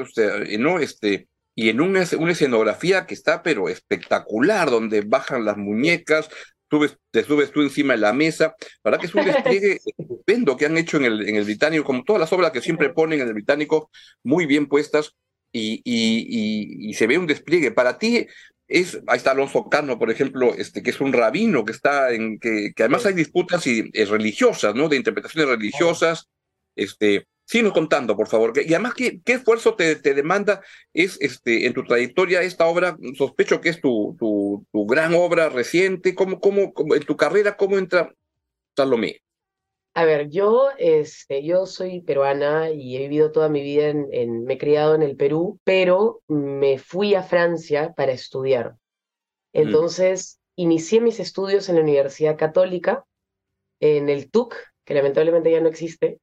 ¿no? 0.60 0.78
Este, 0.78 1.28
y 1.56 1.70
en 1.70 1.82
una, 1.82 2.04
una 2.20 2.32
escenografía 2.32 3.08
que 3.08 3.16
está, 3.16 3.42
pero 3.42 3.68
espectacular, 3.68 4.70
donde 4.70 5.02
bajan 5.02 5.44
las 5.44 5.58
muñecas, 5.58 6.30
te 7.12 7.24
subes 7.24 7.52
tú 7.52 7.62
encima 7.62 7.94
de 7.94 8.00
la 8.00 8.14
mesa. 8.14 8.56
La 8.84 8.92
verdad 8.92 9.00
que 9.00 9.08
es 9.08 9.16
un 9.16 9.26
despliegue 9.26 9.80
estupendo 9.86 10.56
que 10.56 10.66
han 10.66 10.78
hecho 10.78 10.98
en 10.98 11.06
el, 11.06 11.28
en 11.28 11.36
el 11.36 11.44
británico, 11.44 11.84
como 11.84 12.04
todas 12.04 12.20
las 12.20 12.34
obras 12.34 12.52
que 12.52 12.62
siempre 12.62 12.90
ponen 12.90 13.22
en 13.22 13.28
el 13.28 13.34
británico, 13.34 13.90
muy 14.24 14.46
bien 14.46 14.68
puestas 14.68 15.16
y, 15.52 15.82
y, 15.84 16.90
y, 16.90 16.94
se 16.94 17.08
ve 17.08 17.18
un 17.18 17.28
despliegue. 17.28 17.72
Para 17.72 17.98
ti, 17.98 18.28
es, 18.68 19.02
ahí 19.08 19.18
está 19.18 19.32
Alonso 19.32 19.68
Cano, 19.70 20.00
por 20.00 20.10
ejemplo, 20.10 20.54
este, 20.56 20.82
que 20.82 20.92
es 20.92 21.02
un 21.02 21.12
rabino, 21.12 21.66
que 21.66 21.74
está 21.74 22.12
en, 22.12 22.40
que, 22.40 22.72
que 22.74 22.84
además 22.84 23.06
hay 23.06 23.14
disputas 23.14 23.68
y, 23.68 23.92
religiosas, 24.06 24.74
¿no? 24.76 24.88
De 24.88 24.96
interpretaciones 24.96 25.50
religiosas. 25.50 26.30
Este, 26.76 27.28
Síguenos 27.52 27.74
contando, 27.74 28.16
por 28.16 28.30
favor. 28.30 28.54
Y 28.56 28.74
además, 28.74 28.94
¿qué, 28.94 29.20
qué 29.26 29.34
esfuerzo 29.34 29.76
te, 29.76 29.98
te, 29.98 30.14
demanda 30.14 30.62
es 30.94 31.20
este, 31.20 31.66
en 31.68 31.74
tu 31.74 31.84
trayectoria 31.84 32.42
esta 32.44 32.66
obra? 32.66 32.98
Sospecho 33.18 33.60
que 33.60 33.68
es 33.68 33.82
tu, 33.82 34.16
tu, 34.18 34.66
tu 34.72 34.86
gran 34.86 35.14
obra 35.16 35.50
reciente. 35.50 36.16
¿Cómo, 36.16 36.40
cómo, 36.40 36.72
cómo, 36.72 36.96
en 36.96 37.04
tu 37.04 37.18
carrera, 37.18 37.58
cómo 37.58 37.78
entra 37.78 38.10
Salomé? 38.74 39.20
A 39.96 40.06
ver, 40.06 40.30
yo, 40.30 40.70
este, 40.78 41.44
yo 41.44 41.66
soy 41.66 42.00
peruana 42.00 42.70
y 42.72 42.96
he 42.96 43.00
vivido 43.00 43.34
toda 43.34 43.50
mi 43.50 43.62
vida 43.62 43.90
en, 43.90 44.08
en, 44.14 44.46
me 44.46 44.54
he 44.54 44.58
criado 44.58 44.96
en 44.96 45.02
el 45.02 45.18
Perú, 45.18 45.60
pero 45.66 46.22
me 46.30 46.78
fui 46.78 47.16
a 47.16 47.22
Francia 47.22 47.92
para 47.98 48.14
estudiar. 48.14 48.78
Entonces, 49.52 50.40
mm. 50.56 50.62
inicié 50.62 51.02
mis 51.02 51.20
estudios 51.20 51.68
en 51.68 51.76
la 51.76 51.82
Universidad 51.82 52.38
Católica, 52.38 53.04
en 53.82 54.08
el 54.08 54.32
TUC, 54.32 54.56
que 54.86 54.94
lamentablemente 54.94 55.52
ya 55.52 55.60
no 55.60 55.68
existe, 55.68 56.22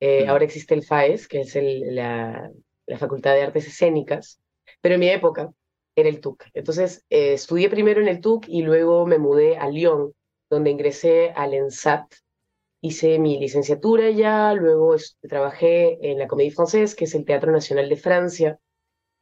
eh, 0.00 0.26
ahora 0.26 0.44
existe 0.44 0.74
el 0.74 0.84
FAES, 0.84 1.28
que 1.28 1.40
es 1.40 1.56
el, 1.56 1.94
la, 1.94 2.50
la, 2.86 2.98
Facultad 2.98 3.34
de 3.34 3.42
Artes 3.42 3.66
Escénicas, 3.66 4.40
pero 4.80 4.94
en 4.94 5.00
mi 5.00 5.08
época 5.08 5.50
era 5.96 6.08
el 6.08 6.20
TUC. 6.20 6.44
Entonces, 6.52 7.04
eh, 7.08 7.32
estudié 7.32 7.70
primero 7.70 8.00
en 8.00 8.08
el 8.08 8.20
TUC 8.20 8.48
y 8.48 8.62
luego 8.62 9.06
me 9.06 9.18
mudé 9.18 9.56
a 9.56 9.68
Lyon, 9.68 10.12
donde 10.50 10.70
ingresé 10.70 11.30
al 11.30 11.54
ENSAT. 11.54 12.12
Hice 12.82 13.18
mi 13.18 13.38
licenciatura 13.38 14.10
ya, 14.10 14.52
luego 14.52 14.94
trabajé 15.22 15.98
en 16.10 16.18
la 16.18 16.28
Comédie 16.28 16.52
Française, 16.52 16.94
que 16.94 17.06
es 17.06 17.14
el 17.14 17.24
Teatro 17.24 17.50
Nacional 17.50 17.88
de 17.88 17.96
Francia. 17.96 18.58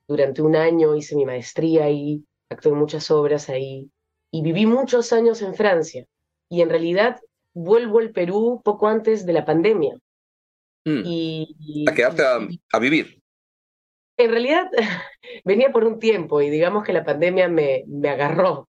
Durante 0.09 0.43
un 0.43 0.57
año 0.57 0.97
hice 0.97 1.17
mi 1.17 1.25
maestría 1.25 1.85
ahí, 1.85 2.25
actué 2.51 2.73
en 2.73 2.79
muchas 2.79 3.11
obras 3.11 3.49
ahí 3.49 3.91
y 4.31 4.43
viví 4.43 4.67
muchos 4.67 5.13
años 5.13 5.41
en 5.43 5.55
Francia. 5.55 6.07
Y 6.51 6.61
en 6.61 6.69
realidad 6.69 7.21
vuelvo 7.55 8.01
al 8.01 8.11
Perú 8.11 8.61
poco 8.65 8.89
antes 8.89 9.25
de 9.25 9.33
la 9.33 9.45
pandemia. 9.45 9.97
Mm. 10.85 11.03
Y, 11.05 11.85
a 11.89 11.95
quedarte 11.95 12.23
a, 12.23 12.47
a, 12.73 12.79
vivir. 12.79 13.21
En 14.17 14.31
realidad 14.31 14.71
venía 15.45 15.73
por 15.73 15.85
un 15.85 15.99
tiempo 15.99 16.41
y 16.41 16.51
digamos 16.51 16.85
que 16.85 16.93
la 16.93 17.05
pandemia 17.05 17.49
me, 17.49 17.85
me 17.87 18.09
agarró. 18.09 18.69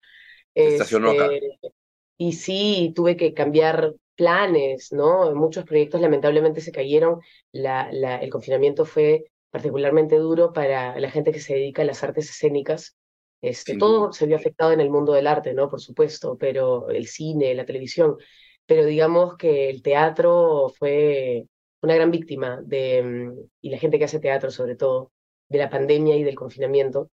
Estacionó 0.54 1.10
acá. 1.10 1.26
Este, 1.32 1.72
y 2.16 2.32
sí, 2.32 2.92
tuve 2.94 3.16
que 3.16 3.34
cambiar 3.34 3.94
planes, 4.14 4.92
¿no? 4.92 5.34
Muchos 5.34 5.64
proyectos 5.64 6.00
lamentablemente 6.00 6.60
se 6.60 6.72
cayeron. 6.72 7.20
La, 7.52 7.88
la, 7.92 8.18
el 8.18 8.30
confinamiento 8.30 8.84
fue 8.84 9.24
particularmente 9.50 10.16
duro 10.16 10.52
para 10.52 10.98
la 10.98 11.10
gente 11.10 11.32
que 11.32 11.40
se 11.40 11.54
dedica 11.54 11.82
a 11.82 11.84
las 11.84 12.02
artes 12.02 12.30
escénicas. 12.30 12.96
Este, 13.40 13.76
todo 13.76 14.12
se 14.12 14.26
vio 14.26 14.36
afectado 14.36 14.72
en 14.72 14.80
el 14.80 14.90
mundo 14.90 15.12
del 15.12 15.26
arte, 15.26 15.52
¿no? 15.52 15.68
Por 15.68 15.80
supuesto, 15.80 16.38
pero 16.38 16.88
el 16.88 17.06
cine, 17.08 17.54
la 17.54 17.66
televisión. 17.66 18.16
Pero 18.64 18.86
digamos 18.86 19.36
que 19.36 19.68
el 19.68 19.82
teatro 19.82 20.72
fue 20.78 21.46
una 21.84 21.94
gran 21.94 22.10
víctima 22.10 22.60
de, 22.62 23.02
mm, 23.02 23.48
y 23.60 23.70
la 23.70 23.78
gente 23.78 23.98
que 23.98 24.04
hace 24.04 24.18
teatro 24.18 24.50
sobre 24.50 24.74
todo, 24.74 25.12
de 25.48 25.58
la 25.58 25.70
pandemia 25.70 26.16
y 26.16 26.24
del 26.24 26.34
confinamiento. 26.34 27.10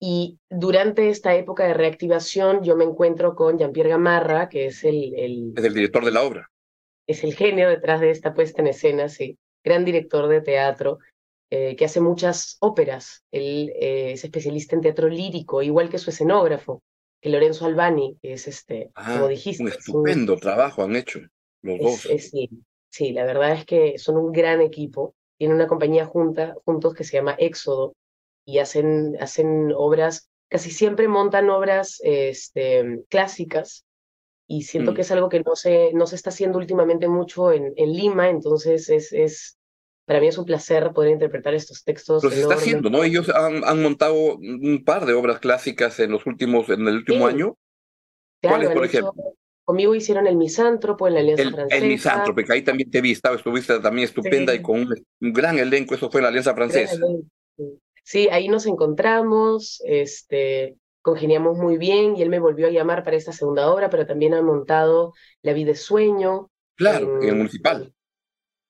Y 0.00 0.38
durante 0.48 1.08
esta 1.08 1.34
época 1.34 1.66
de 1.66 1.74
reactivación 1.74 2.62
yo 2.62 2.76
me 2.76 2.84
encuentro 2.84 3.34
con 3.34 3.58
Jean-Pierre 3.58 3.90
Gamarra, 3.90 4.48
que 4.48 4.66
es 4.66 4.84
el, 4.84 5.14
el... 5.16 5.52
Es 5.56 5.64
el 5.64 5.74
director 5.74 6.04
de 6.04 6.12
la 6.12 6.22
obra. 6.22 6.50
Es 7.08 7.24
el 7.24 7.34
genio 7.34 7.68
detrás 7.68 8.00
de 8.00 8.10
esta 8.10 8.34
puesta 8.34 8.62
en 8.62 8.68
escena, 8.68 9.08
sí. 9.08 9.38
Gran 9.64 9.84
director 9.84 10.28
de 10.28 10.42
teatro, 10.42 10.98
eh, 11.50 11.74
que 11.76 11.86
hace 11.86 12.00
muchas 12.00 12.56
óperas. 12.60 13.24
Él 13.32 13.72
eh, 13.80 14.12
es 14.12 14.24
especialista 14.24 14.76
en 14.76 14.82
teatro 14.82 15.08
lírico, 15.08 15.62
igual 15.62 15.88
que 15.88 15.98
su 15.98 16.10
escenógrafo, 16.10 16.82
que 17.20 17.30
Lorenzo 17.30 17.66
Albani, 17.66 18.16
que 18.20 18.34
es 18.34 18.46
este, 18.46 18.90
ah, 18.94 19.14
como 19.14 19.28
dijiste. 19.28 19.62
Un 19.62 19.70
estupendo 19.70 20.34
un... 20.34 20.40
trabajo 20.40 20.82
han 20.82 20.94
hecho 20.94 21.20
los 21.62 21.78
dos. 21.80 22.06
Es, 22.06 22.30
sí, 22.30 22.50
Sí, 22.96 23.12
la 23.12 23.26
verdad 23.26 23.52
es 23.52 23.66
que 23.66 23.98
son 23.98 24.16
un 24.16 24.32
gran 24.32 24.62
equipo. 24.62 25.14
Tienen 25.36 25.56
una 25.56 25.66
compañía 25.66 26.06
junta, 26.06 26.54
juntos 26.64 26.94
que 26.94 27.04
se 27.04 27.18
llama 27.18 27.36
Éxodo 27.38 27.94
y 28.46 28.58
hacen, 28.58 29.18
hacen 29.20 29.70
obras, 29.76 30.30
casi 30.48 30.70
siempre 30.70 31.06
montan 31.06 31.50
obras 31.50 32.00
este, 32.02 33.04
clásicas 33.10 33.84
y 34.46 34.62
siento 34.62 34.92
mm. 34.92 34.94
que 34.94 35.00
es 35.02 35.10
algo 35.10 35.28
que 35.28 35.42
no 35.42 35.56
se, 35.56 35.92
no 35.92 36.06
se 36.06 36.16
está 36.16 36.30
haciendo 36.30 36.56
últimamente 36.56 37.06
mucho 37.06 37.52
en, 37.52 37.74
en 37.76 37.92
Lima, 37.92 38.30
entonces 38.30 38.88
es, 38.88 39.12
es, 39.12 39.58
para 40.06 40.18
mí 40.18 40.28
es 40.28 40.38
un 40.38 40.46
placer 40.46 40.90
poder 40.94 41.10
interpretar 41.10 41.52
estos 41.52 41.84
textos. 41.84 42.24
Lo 42.24 42.30
se 42.30 42.40
está 42.40 42.54
haciendo, 42.54 42.88
¿no? 42.88 43.04
Ellos 43.04 43.28
han, 43.28 43.62
han, 43.62 43.82
montado 43.82 44.14
un 44.36 44.84
par 44.86 45.04
de 45.04 45.12
obras 45.12 45.38
clásicas 45.38 46.00
en 46.00 46.12
los 46.12 46.24
últimos, 46.24 46.70
en 46.70 46.88
el 46.88 46.96
último 46.96 47.28
sí. 47.28 47.34
año. 47.34 47.58
Claro, 48.40 48.56
¿Cuáles, 48.56 48.70
por 48.70 48.84
ejemplo? 48.86 49.35
Conmigo 49.66 49.96
hicieron 49.96 50.28
el 50.28 50.36
misántropo 50.36 51.08
en 51.08 51.14
la 51.14 51.20
Alianza 51.20 51.42
el, 51.42 51.52
Francesa. 51.52 51.82
El 51.82 51.90
misántropo, 51.90 52.40
que 52.40 52.52
ahí 52.52 52.62
también 52.62 52.88
te 52.88 53.00
vi, 53.00 53.10
estaba, 53.10 53.34
estuviste 53.34 53.80
también 53.80 54.06
estupenda 54.06 54.52
sí. 54.52 54.60
y 54.60 54.62
con 54.62 54.78
un, 54.78 54.94
un, 55.20 55.32
gran 55.32 55.58
elenco, 55.58 55.96
eso 55.96 56.08
fue 56.08 56.20
en 56.20 56.22
la 56.22 56.28
Alianza 56.28 56.54
Francesa. 56.54 56.96
Sí, 58.04 58.28
ahí 58.30 58.46
nos 58.46 58.66
encontramos, 58.66 59.82
este, 59.84 60.76
congeniamos 61.02 61.58
muy 61.58 61.78
bien 61.78 62.16
y 62.16 62.22
él 62.22 62.28
me 62.28 62.38
volvió 62.38 62.68
a 62.68 62.70
llamar 62.70 63.02
para 63.02 63.16
esta 63.16 63.32
segunda 63.32 63.68
obra, 63.68 63.90
pero 63.90 64.06
también 64.06 64.34
ha 64.34 64.42
montado 64.42 65.14
La 65.42 65.52
vida 65.52 65.72
de 65.72 65.74
sueño. 65.74 66.48
Claro, 66.76 67.16
en, 67.16 67.22
en 67.24 67.28
el 67.30 67.34
municipal. 67.34 67.92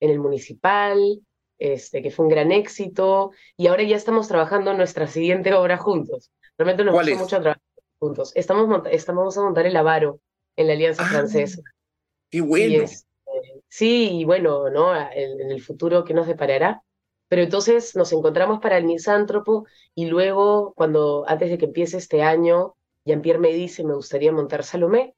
En 0.00 0.10
el 0.10 0.18
municipal, 0.18 0.98
este, 1.58 2.00
que 2.00 2.10
fue 2.10 2.24
un 2.24 2.30
gran 2.30 2.52
éxito, 2.52 3.32
y 3.58 3.66
ahora 3.66 3.82
ya 3.82 3.96
estamos 3.96 4.28
trabajando 4.28 4.70
en 4.70 4.78
nuestra 4.78 5.08
siguiente 5.08 5.52
obra 5.52 5.76
juntos. 5.76 6.32
Realmente 6.56 6.84
nos 6.84 6.94
gusta 6.94 7.16
mucho 7.16 7.40
trabajar 7.42 7.62
juntos. 7.98 8.32
Estamos, 8.34 8.82
estamos 8.90 9.36
a 9.36 9.42
montar 9.42 9.66
el 9.66 9.76
Avaro 9.76 10.20
en 10.56 10.66
la 10.66 10.72
Alianza 10.72 11.04
ah, 11.04 11.08
Francesa. 11.08 11.62
¡Qué 12.30 12.40
bueno! 12.40 12.72
Y 12.72 12.76
es, 12.76 13.06
eh, 13.26 13.60
sí, 13.68 14.18
y 14.18 14.24
bueno, 14.24 14.70
¿no? 14.70 14.94
En, 14.94 15.40
en, 15.40 15.50
el 15.50 15.62
futuro, 15.62 16.04
¿qué 16.04 16.14
nos 16.14 16.26
deparará? 16.26 16.82
Pero 17.28 17.42
entonces 17.42 17.94
nos 17.96 18.12
encontramos 18.12 18.60
para 18.60 18.78
el 18.78 18.84
misántropo 18.84 19.66
y 19.94 20.06
luego, 20.06 20.72
cuando 20.74 21.24
antes 21.28 21.50
de 21.50 21.58
que 21.58 21.66
empiece 21.66 21.98
este 21.98 22.22
año, 22.22 22.76
Jean-Pierre 23.04 23.38
me 23.38 23.52
dice, 23.52 23.84
me 23.84 23.94
gustaría 23.94 24.32
montar 24.32 24.64
Salomé, 24.64 25.14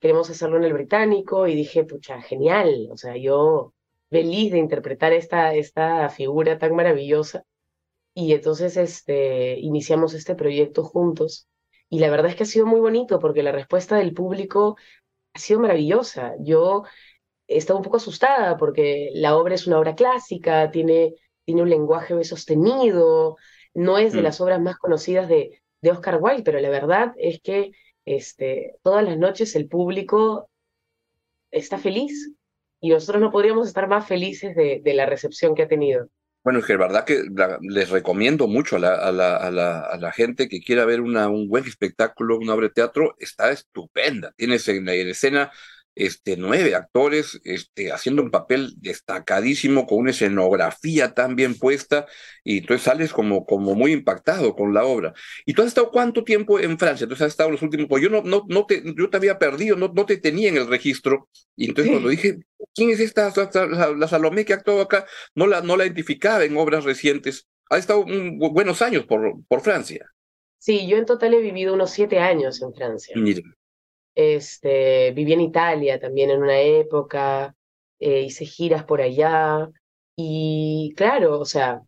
queremos 0.00 0.28
hacerlo 0.28 0.58
en 0.58 0.64
el 0.64 0.74
británico, 0.74 1.46
y 1.46 1.54
dije, 1.54 1.84
pucha, 1.84 2.20
genial, 2.20 2.88
o 2.90 2.96
sea, 2.96 3.16
yo 3.16 3.72
feliz 4.10 4.52
de 4.52 4.58
interpretar 4.58 5.12
esta, 5.12 5.54
esta 5.54 6.08
figura 6.10 6.58
tan 6.58 6.74
maravillosa. 6.74 7.44
Y 8.14 8.32
entonces 8.32 8.76
este, 8.76 9.58
iniciamos 9.58 10.14
este 10.14 10.34
proyecto 10.34 10.84
juntos. 10.84 11.48
Y 11.90 11.98
la 12.00 12.10
verdad 12.10 12.30
es 12.30 12.36
que 12.36 12.44
ha 12.44 12.46
sido 12.46 12.66
muy 12.66 12.80
bonito 12.80 13.18
porque 13.18 13.42
la 13.42 13.52
respuesta 13.52 13.96
del 13.96 14.14
público 14.14 14.76
ha 15.34 15.38
sido 15.38 15.60
maravillosa. 15.60 16.34
Yo 16.40 16.84
estaba 17.46 17.78
un 17.78 17.84
poco 17.84 17.98
asustada 17.98 18.56
porque 18.56 19.10
la 19.14 19.36
obra 19.36 19.54
es 19.54 19.66
una 19.66 19.78
obra 19.78 19.94
clásica, 19.94 20.70
tiene, 20.70 21.14
tiene 21.44 21.62
un 21.62 21.70
lenguaje 21.70 22.22
sostenido, 22.24 23.36
no 23.74 23.98
es 23.98 24.12
de 24.12 24.20
mm. 24.20 24.24
las 24.24 24.40
obras 24.40 24.60
más 24.60 24.76
conocidas 24.78 25.28
de, 25.28 25.62
de 25.82 25.90
Oscar 25.90 26.18
Wilde, 26.20 26.42
pero 26.42 26.60
la 26.60 26.70
verdad 26.70 27.12
es 27.16 27.40
que 27.40 27.72
este, 28.04 28.76
todas 28.82 29.04
las 29.04 29.18
noches 29.18 29.54
el 29.56 29.68
público 29.68 30.48
está 31.50 31.78
feliz 31.78 32.32
y 32.80 32.90
nosotros 32.90 33.20
no 33.22 33.30
podríamos 33.30 33.66
estar 33.66 33.88
más 33.88 34.06
felices 34.06 34.54
de, 34.54 34.80
de 34.82 34.94
la 34.94 35.06
recepción 35.06 35.54
que 35.54 35.62
ha 35.62 35.68
tenido. 35.68 36.08
Bueno, 36.44 36.58
es 36.58 36.66
que 36.66 36.74
la 36.74 36.78
verdad 36.80 37.04
que 37.06 37.24
la, 37.34 37.58
les 37.62 37.88
recomiendo 37.88 38.46
mucho 38.46 38.76
a 38.76 38.78
la, 38.78 38.94
a, 38.96 39.10
la, 39.12 39.36
a, 39.38 39.96
la, 39.96 40.12
gente 40.12 40.46
que 40.48 40.60
quiera 40.60 40.84
ver 40.84 41.00
una, 41.00 41.28
un 41.28 41.48
buen 41.48 41.64
espectáculo, 41.64 42.38
una 42.38 42.52
obra 42.52 42.68
de 42.68 42.74
teatro, 42.74 43.16
está 43.18 43.50
estupenda. 43.50 44.32
Tienes 44.36 44.68
en 44.68 44.84
la 44.84 44.92
escena 44.94 45.50
este, 45.94 46.36
nueve 46.36 46.74
actores 46.74 47.40
este, 47.44 47.92
haciendo 47.92 48.22
un 48.22 48.30
papel 48.30 48.74
destacadísimo, 48.78 49.86
con 49.86 49.98
una 49.98 50.10
escenografía 50.10 51.14
tan 51.14 51.36
bien 51.36 51.58
puesta, 51.58 52.06
y 52.42 52.58
entonces 52.58 52.82
sales 52.84 53.12
como, 53.12 53.46
como 53.46 53.74
muy 53.74 53.92
impactado 53.92 54.54
con 54.54 54.74
la 54.74 54.84
obra. 54.84 55.14
¿Y 55.46 55.54
tú 55.54 55.62
has 55.62 55.68
estado 55.68 55.90
cuánto 55.90 56.24
tiempo 56.24 56.58
en 56.58 56.78
Francia? 56.78 57.04
Entonces 57.04 57.26
has 57.26 57.32
estado 57.32 57.50
los 57.50 57.62
últimos, 57.62 57.86
pues 57.88 58.02
yo 58.02 58.10
no, 58.10 58.22
no, 58.22 58.44
no 58.48 58.66
te, 58.66 58.82
yo 58.96 59.08
te 59.10 59.16
había 59.16 59.38
perdido, 59.38 59.76
no, 59.76 59.92
no 59.94 60.06
te 60.06 60.16
tenía 60.16 60.48
en 60.48 60.56
el 60.56 60.66
registro, 60.66 61.28
y 61.56 61.68
entonces 61.68 61.86
sí. 61.86 61.92
cuando 61.92 62.08
dije, 62.08 62.38
¿quién 62.74 62.90
es 62.90 63.00
esta, 63.00 63.32
la, 63.68 63.90
la, 63.92 64.08
Salomé 64.08 64.44
que 64.44 64.52
actuado 64.52 64.80
acá? 64.80 65.06
No 65.34 65.46
la, 65.46 65.60
no 65.60 65.76
la 65.76 65.84
identificaba 65.84 66.44
en 66.44 66.56
obras 66.56 66.84
recientes. 66.84 67.46
Ha 67.70 67.78
estado 67.78 68.00
un, 68.00 68.38
buenos 68.38 68.82
años 68.82 69.06
por, 69.06 69.42
por 69.46 69.60
Francia. 69.60 70.10
Sí, 70.58 70.88
yo 70.88 70.96
en 70.96 71.06
total 71.06 71.34
he 71.34 71.40
vivido 71.40 71.74
unos 71.74 71.90
siete 71.90 72.18
años 72.18 72.60
en 72.62 72.74
Francia. 72.74 73.14
Miren. 73.16 73.54
Este, 74.14 75.12
viví 75.12 75.32
en 75.32 75.40
Italia 75.40 75.98
también 75.98 76.30
en 76.30 76.42
una 76.42 76.60
época, 76.60 77.54
eh, 77.98 78.22
hice 78.22 78.44
giras 78.44 78.84
por 78.84 79.00
allá 79.00 79.70
y 80.16 80.92
claro, 80.96 81.40
o 81.40 81.44
sea, 81.44 81.82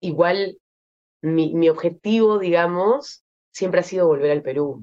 igual 0.00 0.58
mi, 1.22 1.54
mi 1.54 1.68
objetivo, 1.68 2.38
digamos, 2.38 3.24
siempre 3.52 3.80
ha 3.80 3.82
sido 3.84 4.06
volver 4.06 4.30
al 4.30 4.42
Perú. 4.42 4.82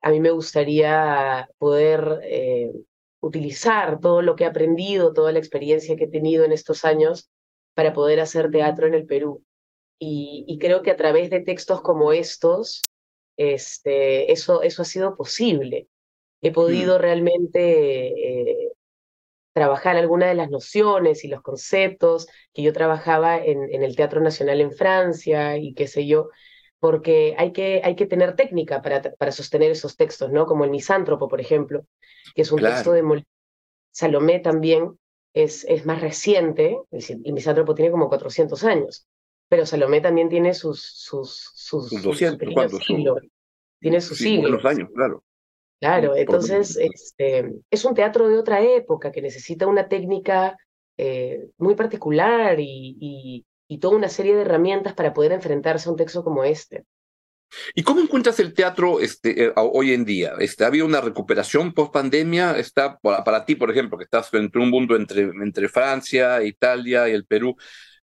A 0.00 0.10
mí 0.10 0.20
me 0.20 0.30
gustaría 0.30 1.48
poder 1.58 2.20
eh, 2.22 2.72
utilizar 3.20 4.00
todo 4.00 4.22
lo 4.22 4.36
que 4.36 4.44
he 4.44 4.46
aprendido, 4.46 5.12
toda 5.12 5.32
la 5.32 5.38
experiencia 5.38 5.96
que 5.96 6.04
he 6.04 6.10
tenido 6.10 6.44
en 6.44 6.52
estos 6.52 6.84
años 6.84 7.28
para 7.74 7.92
poder 7.92 8.20
hacer 8.20 8.50
teatro 8.50 8.86
en 8.86 8.94
el 8.94 9.06
Perú. 9.06 9.44
Y, 9.98 10.44
y 10.46 10.58
creo 10.58 10.82
que 10.82 10.90
a 10.90 10.96
través 10.96 11.30
de 11.30 11.40
textos 11.40 11.80
como 11.80 12.12
estos, 12.12 12.82
este, 13.36 14.32
eso, 14.32 14.62
eso 14.62 14.82
ha 14.82 14.84
sido 14.84 15.16
posible. 15.16 15.88
He 16.40 16.52
podido 16.52 16.98
mm. 16.98 17.00
realmente 17.00 18.08
eh, 18.08 18.72
trabajar 19.52 19.96
algunas 19.96 20.28
de 20.28 20.34
las 20.34 20.50
nociones 20.50 21.24
y 21.24 21.28
los 21.28 21.42
conceptos 21.42 22.28
que 22.52 22.62
yo 22.62 22.72
trabajaba 22.72 23.38
en, 23.38 23.72
en 23.72 23.82
el 23.82 23.96
Teatro 23.96 24.20
Nacional 24.20 24.60
en 24.60 24.72
Francia 24.72 25.56
y 25.56 25.74
qué 25.74 25.86
sé 25.86 26.06
yo, 26.06 26.28
porque 26.78 27.34
hay 27.38 27.52
que, 27.52 27.80
hay 27.82 27.96
que 27.96 28.06
tener 28.06 28.36
técnica 28.36 28.82
para, 28.82 29.00
para 29.00 29.32
sostener 29.32 29.70
esos 29.70 29.96
textos, 29.96 30.30
¿no? 30.30 30.46
Como 30.46 30.64
el 30.64 30.70
Misántropo, 30.70 31.28
por 31.28 31.40
ejemplo, 31.40 31.86
que 32.34 32.42
es 32.42 32.52
un 32.52 32.60
texto 32.60 32.92
de 32.92 33.02
Mol 33.02 33.24
Salomé 33.96 34.40
también 34.40 34.98
es, 35.32 35.64
es 35.64 35.86
más 35.86 36.02
reciente, 36.02 36.78
el 36.90 37.32
Misántropo 37.32 37.74
tiene 37.74 37.90
como 37.90 38.10
400 38.10 38.62
años, 38.64 39.06
pero 39.48 39.66
Salomé 39.66 40.00
también 40.00 40.28
tiene 40.28 40.54
sus, 40.54 40.80
sus, 40.82 41.50
sus, 41.54 42.02
200, 42.02 42.48
¿cuántos 42.52 42.84
siglos. 42.84 43.18
Tiene 43.80 44.00
sus 44.00 44.18
sí, 44.18 44.36
siglos. 44.36 44.64
años, 44.64 44.88
claro. 44.94 45.22
Claro, 45.78 46.16
entonces 46.16 46.78
este, 46.80 47.52
es 47.70 47.84
un 47.84 47.94
teatro 47.94 48.28
de 48.28 48.38
otra 48.38 48.62
época 48.62 49.12
que 49.12 49.20
necesita 49.20 49.66
una 49.66 49.88
técnica 49.88 50.56
eh, 50.96 51.48
muy 51.58 51.74
particular 51.74 52.58
y, 52.58 53.44
y, 53.68 53.78
toda 53.78 53.96
una 53.96 54.08
serie 54.08 54.34
de 54.34 54.40
herramientas 54.40 54.94
para 54.94 55.12
poder 55.12 55.32
enfrentarse 55.32 55.88
a 55.88 55.92
un 55.92 55.98
texto 55.98 56.24
como 56.24 56.44
este. 56.44 56.86
¿Y 57.74 57.82
cómo 57.82 58.00
encuentras 58.00 58.40
el 58.40 58.54
teatro 58.54 59.00
este, 59.00 59.44
eh, 59.44 59.52
hoy 59.56 59.92
en 59.92 60.06
día? 60.06 60.32
Este, 60.38 60.64
¿Ha 60.64 60.68
habido 60.68 60.86
una 60.86 61.02
recuperación 61.02 61.74
post 61.74 61.92
pandemia? 61.92 62.58
Está 62.58 62.98
para, 62.98 63.22
para, 63.22 63.44
ti, 63.44 63.54
por 63.54 63.70
ejemplo, 63.70 63.98
que 63.98 64.04
estás 64.04 64.32
entre 64.32 64.62
un 64.62 64.70
mundo 64.70 64.96
entre, 64.96 65.24
entre 65.24 65.68
Francia, 65.68 66.42
Italia 66.42 67.08
y 67.08 67.12
el 67.12 67.26
Perú 67.26 67.54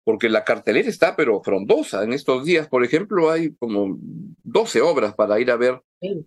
porque 0.05 0.29
la 0.29 0.45
cartelera 0.45 0.89
está 0.89 1.17
pero 1.17 1.43
frondosa. 1.43 2.03
En 2.03 2.13
estos 2.13 2.45
días, 2.45 2.69
por 2.69 2.85
ejemplo, 2.85 3.31
hay 3.31 3.55
como 3.55 3.99
12 4.43 4.81
obras 4.81 5.15
para 5.15 5.39
ir 5.41 5.51
a 5.51 5.57
ver. 5.57 5.81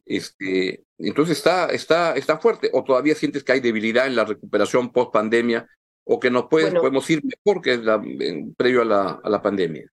Este, 0.06 0.84
entonces 0.98 1.38
está, 1.38 1.68
está, 1.68 2.16
está 2.16 2.38
fuerte. 2.38 2.70
¿O 2.74 2.84
todavía 2.84 3.16
sientes 3.16 3.44
que 3.44 3.54
hay 3.54 3.60
debilidad 3.60 4.08
en 4.08 4.16
la 4.16 4.26
recuperación 4.26 4.92
post 4.92 5.12
pandemia? 5.12 5.68
¿O 6.06 6.20
que 6.20 6.30
nos 6.30 6.46
podemos 6.46 7.10
ir 7.10 7.22
mejor 7.24 7.62
que 7.62 7.78
la, 7.78 8.02
previo 8.56 8.84
a 8.84 8.86
la, 8.86 9.20
a 9.24 9.30
la 9.30 9.42
pandemia? 9.42 9.92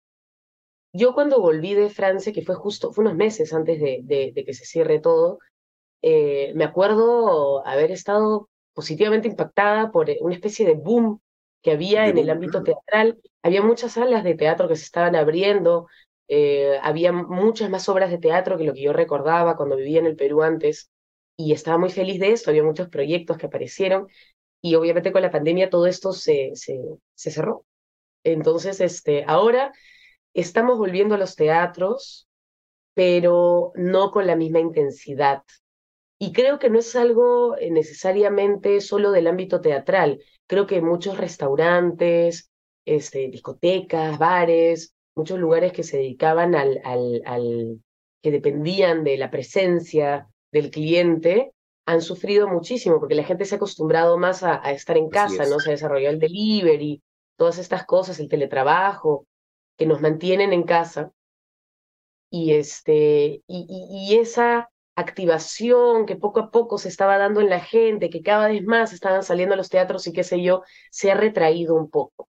Yo 0.92 1.12
cuando 1.12 1.40
volví 1.40 1.74
de 1.74 1.90
Francia, 1.90 2.32
que 2.32 2.42
fue 2.42 2.54
justo, 2.54 2.92
fue 2.92 3.04
unos 3.04 3.16
meses 3.16 3.52
antes 3.52 3.78
de, 3.80 4.00
de, 4.02 4.44
que 4.44 4.54
se 4.54 4.64
cierre 4.64 4.98
todo, 4.98 5.40
eh, 6.00 6.52
me 6.54 6.64
acuerdo 6.64 7.66
haber 7.66 7.90
estado 7.90 8.48
positivamente 8.72 9.28
impactada 9.28 9.90
por 9.90 10.08
una 10.20 10.34
especie 10.34 10.64
de 10.64 10.74
boom 10.74 11.20
que 11.66 11.72
había 11.72 12.06
en 12.06 12.16
el 12.16 12.30
ámbito 12.30 12.62
teatral. 12.62 13.18
Había 13.42 13.60
muchas 13.60 13.94
salas 13.94 14.22
de 14.22 14.36
teatro 14.36 14.68
que 14.68 14.76
se 14.76 14.84
estaban 14.84 15.16
abriendo, 15.16 15.88
eh, 16.28 16.78
había 16.80 17.10
muchas 17.10 17.70
más 17.70 17.88
obras 17.88 18.08
de 18.08 18.18
teatro 18.18 18.56
que 18.56 18.62
lo 18.62 18.72
que 18.72 18.82
yo 18.82 18.92
recordaba 18.92 19.56
cuando 19.56 19.74
vivía 19.74 19.98
en 19.98 20.06
el 20.06 20.14
Perú 20.14 20.44
antes, 20.44 20.92
y 21.36 21.52
estaba 21.52 21.76
muy 21.76 21.90
feliz 21.90 22.20
de 22.20 22.30
esto, 22.30 22.50
había 22.50 22.62
muchos 22.62 22.88
proyectos 22.88 23.36
que 23.36 23.46
aparecieron, 23.46 24.06
y 24.62 24.76
obviamente 24.76 25.10
con 25.10 25.22
la 25.22 25.32
pandemia 25.32 25.68
todo 25.68 25.88
esto 25.88 26.12
se, 26.12 26.52
se, 26.54 26.78
se 27.16 27.30
cerró. 27.32 27.64
Entonces, 28.22 28.80
este, 28.80 29.24
ahora 29.26 29.72
estamos 30.34 30.78
volviendo 30.78 31.16
a 31.16 31.18
los 31.18 31.34
teatros, 31.34 32.28
pero 32.94 33.72
no 33.74 34.12
con 34.12 34.28
la 34.28 34.36
misma 34.36 34.60
intensidad. 34.60 35.42
Y 36.18 36.32
creo 36.32 36.58
que 36.58 36.70
no 36.70 36.78
es 36.78 36.96
algo 36.96 37.56
eh, 37.58 37.70
necesariamente 37.70 38.80
solo 38.80 39.10
del 39.10 39.26
ámbito 39.26 39.60
teatral. 39.60 40.20
Creo 40.46 40.66
que 40.66 40.80
muchos 40.80 41.18
restaurantes, 41.18 42.50
este, 42.86 43.28
discotecas, 43.28 44.18
bares, 44.18 44.94
muchos 45.14 45.38
lugares 45.38 45.72
que 45.72 45.82
se 45.82 45.98
dedicaban 45.98 46.54
al, 46.54 46.80
al, 46.84 47.22
al, 47.26 47.80
que 48.22 48.30
dependían 48.30 49.04
de 49.04 49.18
la 49.18 49.30
presencia 49.30 50.28
del 50.52 50.70
cliente, 50.70 51.52
han 51.86 52.00
sufrido 52.00 52.48
muchísimo 52.48 52.98
porque 52.98 53.14
la 53.14 53.24
gente 53.24 53.44
se 53.44 53.54
ha 53.54 53.56
acostumbrado 53.56 54.18
más 54.18 54.42
a, 54.42 54.56
estar 54.72 54.96
en 54.96 55.08
casa, 55.08 55.46
¿no? 55.46 55.60
Se 55.60 55.70
ha 55.70 55.72
desarrollado 55.72 56.14
el 56.14 56.20
delivery, 56.20 57.02
todas 57.36 57.58
estas 57.58 57.84
cosas, 57.84 58.18
el 58.18 58.28
teletrabajo, 58.28 59.26
que 59.76 59.86
nos 59.86 60.00
mantienen 60.00 60.52
en 60.52 60.64
casa. 60.64 61.12
Y, 62.30 62.54
este, 62.54 63.42
y, 63.46 63.66
y 64.08 64.16
esa 64.18 64.68
activación 64.96 66.06
que 66.06 66.16
poco 66.16 66.40
a 66.40 66.50
poco 66.50 66.78
se 66.78 66.88
estaba 66.88 67.18
dando 67.18 67.40
en 67.40 67.50
la 67.50 67.60
gente, 67.60 68.10
que 68.10 68.22
cada 68.22 68.48
vez 68.48 68.64
más 68.64 68.92
estaban 68.92 69.22
saliendo 69.22 69.54
a 69.54 69.56
los 69.58 69.68
teatros 69.68 70.06
y 70.06 70.12
qué 70.12 70.24
sé 70.24 70.42
yo, 70.42 70.62
se 70.90 71.12
ha 71.12 71.14
retraído 71.14 71.74
un 71.74 71.90
poco. 71.90 72.28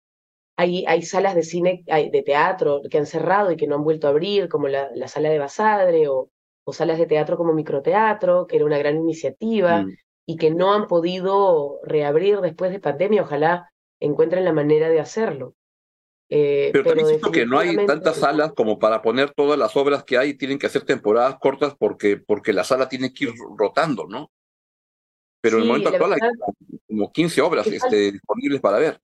Hay, 0.57 0.85
hay 0.87 1.03
salas 1.03 1.35
de 1.35 1.43
cine, 1.43 1.85
de 1.87 2.23
teatro 2.23 2.83
que 2.91 2.99
han 2.99 3.07
cerrado 3.07 3.53
y 3.53 3.57
que 3.57 3.67
no 3.67 3.77
han 3.77 3.85
vuelto 3.85 4.07
a 4.07 4.11
abrir, 4.11 4.49
como 4.49 4.69
la, 4.69 4.91
la 4.95 5.07
sala 5.07 5.31
de 5.31 5.39
Basadre 5.39 6.09
o, 6.09 6.31
o, 6.65 6.73
salas 6.73 6.99
de 6.99 7.07
teatro 7.07 7.37
como 7.37 7.53
microteatro, 7.53 8.47
que 8.47 8.57
era 8.57 8.65
una 8.65 8.79
gran 8.79 8.97
iniciativa 8.97 9.83
mm. 9.83 9.97
y 10.27 10.37
que 10.37 10.51
no 10.51 10.73
han 10.73 10.89
podido 10.89 11.79
reabrir 11.85 12.41
después 12.41 12.73
de 12.73 12.81
pandemia. 12.81 13.23
Ojalá 13.23 13.71
encuentren 14.01 14.45
la 14.45 14.53
manera 14.53 14.89
de 14.89 15.01
hacerlo. 15.01 15.55
Eh, 16.29 16.71
pero, 16.73 16.85
también 16.85 17.07
siento 17.07 17.31
que 17.31 17.47
no 17.47 17.59
hay 17.59 17.87
tantas 17.87 18.17
salas 18.17 18.53
como 18.53 18.79
para 18.79 19.01
poner 19.01 19.33
todas 19.33 19.59
las 19.59 19.77
obras 19.77 20.03
que 20.05 20.19
hay, 20.19 20.35
tienen 20.35 20.59
que 20.59 20.67
hacer 20.67 20.83
temporadas 20.83 21.37
cortas 21.39 21.75
porque, 21.79 22.17
porque 22.17 22.53
la 22.53 22.65
sala 22.65 22.89
tiene 22.89 23.13
que 23.13 23.27
ir 23.27 23.35
rotando, 23.57 24.07
¿no? 24.09 24.31
Pero 25.41 25.59
en 25.59 25.63
el 25.63 25.69
momento 25.69 25.91
actual 25.91 26.15
hay 26.15 26.21
como 26.89 27.13
15 27.13 27.41
obras 27.43 27.67
este, 27.69 28.11
disponibles 28.13 28.61
para 28.61 28.79
ver. 28.79 29.01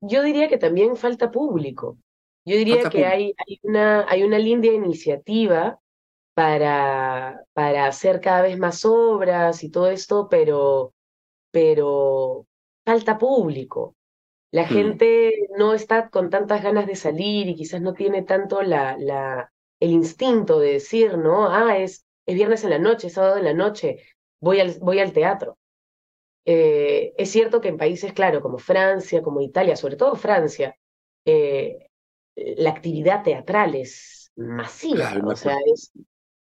Yo 0.00 0.22
diría 0.22 0.48
que 0.48 0.58
también 0.58 0.96
falta 0.96 1.30
público. 1.30 1.96
Yo 2.44 2.56
diría 2.56 2.90
que 2.90 3.06
hay, 3.06 3.34
hay, 3.46 3.60
una, 3.62 4.04
hay 4.08 4.24
una 4.24 4.38
linda 4.38 4.66
iniciativa 4.66 5.78
para, 6.34 7.44
para 7.52 7.86
hacer 7.86 8.20
cada 8.20 8.42
vez 8.42 8.58
más 8.58 8.84
obras 8.84 9.62
y 9.62 9.70
todo 9.70 9.88
esto, 9.88 10.28
pero, 10.28 10.92
pero 11.52 12.46
falta 12.84 13.16
público. 13.16 13.94
La 14.52 14.64
mm. 14.64 14.68
gente 14.68 15.48
no 15.56 15.74
está 15.74 16.08
con 16.10 16.30
tantas 16.30 16.62
ganas 16.62 16.86
de 16.86 16.94
salir 16.94 17.48
y 17.48 17.56
quizás 17.56 17.80
no 17.80 17.94
tiene 17.94 18.22
tanto 18.22 18.62
la, 18.62 18.96
la, 18.98 19.50
el 19.80 19.90
instinto 19.90 20.60
de 20.60 20.74
decir, 20.74 21.18
¿no? 21.18 21.48
Ah, 21.48 21.78
es, 21.78 22.06
es 22.26 22.34
viernes 22.34 22.62
en 22.62 22.70
la 22.70 22.78
noche, 22.78 23.08
es 23.08 23.14
sábado 23.14 23.38
en 23.38 23.44
la 23.44 23.54
noche, 23.54 24.04
voy 24.40 24.60
al, 24.60 24.78
voy 24.80 25.00
al 25.00 25.12
teatro. 25.12 25.58
Eh, 26.44 27.14
es 27.16 27.30
cierto 27.30 27.60
que 27.60 27.68
en 27.68 27.78
países, 27.78 28.12
claro, 28.12 28.42
como 28.42 28.58
Francia, 28.58 29.22
como 29.22 29.40
Italia, 29.40 29.74
sobre 29.74 29.96
todo 29.96 30.16
Francia, 30.16 30.76
eh, 31.24 31.88
la 32.36 32.70
actividad 32.70 33.22
teatral 33.22 33.74
es 33.74 34.32
masiva, 34.36 35.12
o 35.24 35.36
sea, 35.36 35.56
es, 35.66 35.92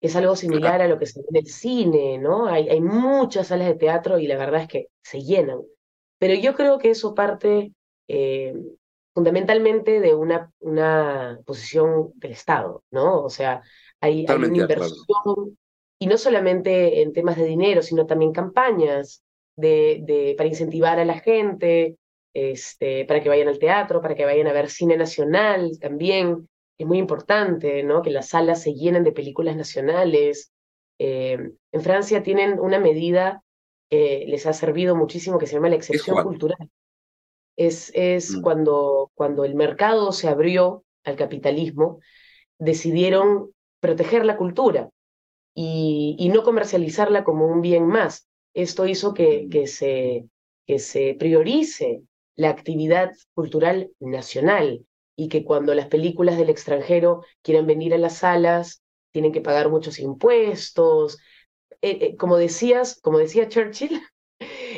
es 0.02 0.16
algo 0.16 0.36
similar 0.36 0.82
a 0.82 0.88
lo 0.88 0.98
que 0.98 1.06
se 1.06 1.22
ve 1.22 1.28
en 1.30 1.36
el 1.38 1.48
cine, 1.48 2.18
¿no? 2.18 2.48
Hay, 2.48 2.68
hay 2.68 2.82
muchas 2.82 3.48
salas 3.48 3.68
de 3.68 3.76
teatro 3.76 4.18
y 4.20 4.28
la 4.28 4.38
verdad 4.38 4.62
es 4.62 4.68
que 4.68 4.88
se 5.02 5.22
llenan. 5.22 5.62
Pero 6.18 6.34
yo 6.36 6.56
creo 6.56 6.78
que 6.78 6.90
eso 6.90 7.14
parte 7.14 7.74
eh, 8.14 8.54
fundamentalmente 9.14 10.02
de 10.02 10.14
una, 10.14 10.52
una 10.60 11.40
posición 11.46 12.12
del 12.16 12.34
Estado, 12.34 12.84
¿no? 12.92 13.24
O 13.24 13.30
sea, 13.30 13.62
hay, 14.02 14.26
una 14.30 14.48
inversión, 14.48 15.58
y 15.98 16.08
no 16.08 16.18
solamente 16.18 17.04
en 17.04 17.14
temas 17.14 17.38
de 17.38 17.46
dinero, 17.46 17.82
sino 17.82 18.06
también 18.06 18.34
campañas 18.34 19.24
de, 19.56 20.02
de, 20.04 20.36
para 20.38 20.50
incentivar 20.50 21.00
a 21.00 21.06
la 21.06 21.20
gente, 21.20 21.96
este, 22.34 23.06
para 23.06 23.22
que 23.24 23.30
vayan 23.30 23.48
al 23.48 23.60
teatro, 23.60 24.02
para 24.02 24.16
que 24.16 24.26
vayan 24.26 24.48
a 24.48 24.54
ver 24.54 24.70
cine 24.70 24.98
nacional 24.98 25.80
también. 25.80 26.50
Es 26.78 26.86
muy 26.86 26.98
importante, 26.98 27.84
¿no? 27.84 28.02
Que 28.02 28.12
las 28.12 28.28
salas 28.28 28.62
se 28.62 28.74
llenen 28.74 29.06
de 29.06 29.14
películas 29.14 29.56
nacionales. 29.56 30.52
Eh, 31.00 31.52
en 31.72 31.82
Francia 31.82 32.24
tienen 32.24 32.60
una 32.60 32.80
medida 32.80 33.42
que 33.90 34.26
les 34.28 34.46
ha 34.48 34.54
servido 34.54 34.98
muchísimo 34.98 35.38
que 35.38 35.48
se 35.48 35.54
llama 35.54 35.70
la 35.70 35.76
excepción 35.76 36.22
cultural 36.24 36.70
es, 37.56 37.92
es 37.96 38.36
mm. 38.36 38.42
cuando, 38.42 39.12
cuando 39.14 39.46
el 39.46 39.56
mercado 39.56 40.12
se 40.12 40.28
abrió 40.28 40.84
al 41.04 41.16
capitalismo, 41.16 42.00
decidieron 42.60 43.52
proteger 43.80 44.26
la 44.26 44.38
cultura 44.38 44.90
y, 45.56 46.16
y 46.20 46.30
no 46.30 46.44
comercializarla 46.44 47.24
como 47.24 47.48
un 47.48 47.62
bien 47.62 47.88
más. 47.88 48.28
Esto 48.54 48.88
hizo 48.88 49.14
que, 49.14 49.46
mm. 49.46 49.50
que, 49.50 49.68
se, 49.68 50.26
que 50.66 50.80
se 50.80 51.16
priorice 51.18 52.04
la 52.36 52.50
actividad 52.50 53.12
cultural 53.34 53.92
nacional 54.00 54.86
y 55.16 55.28
que 55.28 55.44
cuando 55.44 55.74
las 55.76 55.88
películas 55.88 56.38
del 56.38 56.50
extranjero 56.50 57.24
quieren 57.42 57.68
venir 57.68 57.94
a 57.94 57.98
las 57.98 58.18
salas, 58.18 58.82
tienen 59.12 59.32
que 59.32 59.42
pagar 59.42 59.70
muchos 59.70 60.00
impuestos. 60.00 61.18
Eh, 61.82 61.98
eh, 62.02 62.16
como 62.16 62.38
decías, 62.38 63.00
como 63.02 63.18
decía 63.18 63.48
Churchill, 63.48 64.02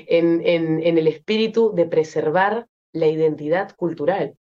en, 0.07 0.41
en, 0.45 0.81
en, 0.83 0.97
el 0.97 1.07
espíritu 1.07 1.73
de 1.73 1.85
preservar 1.85 2.67
la 2.91 3.07
identidad 3.07 3.75
cultural 3.75 4.35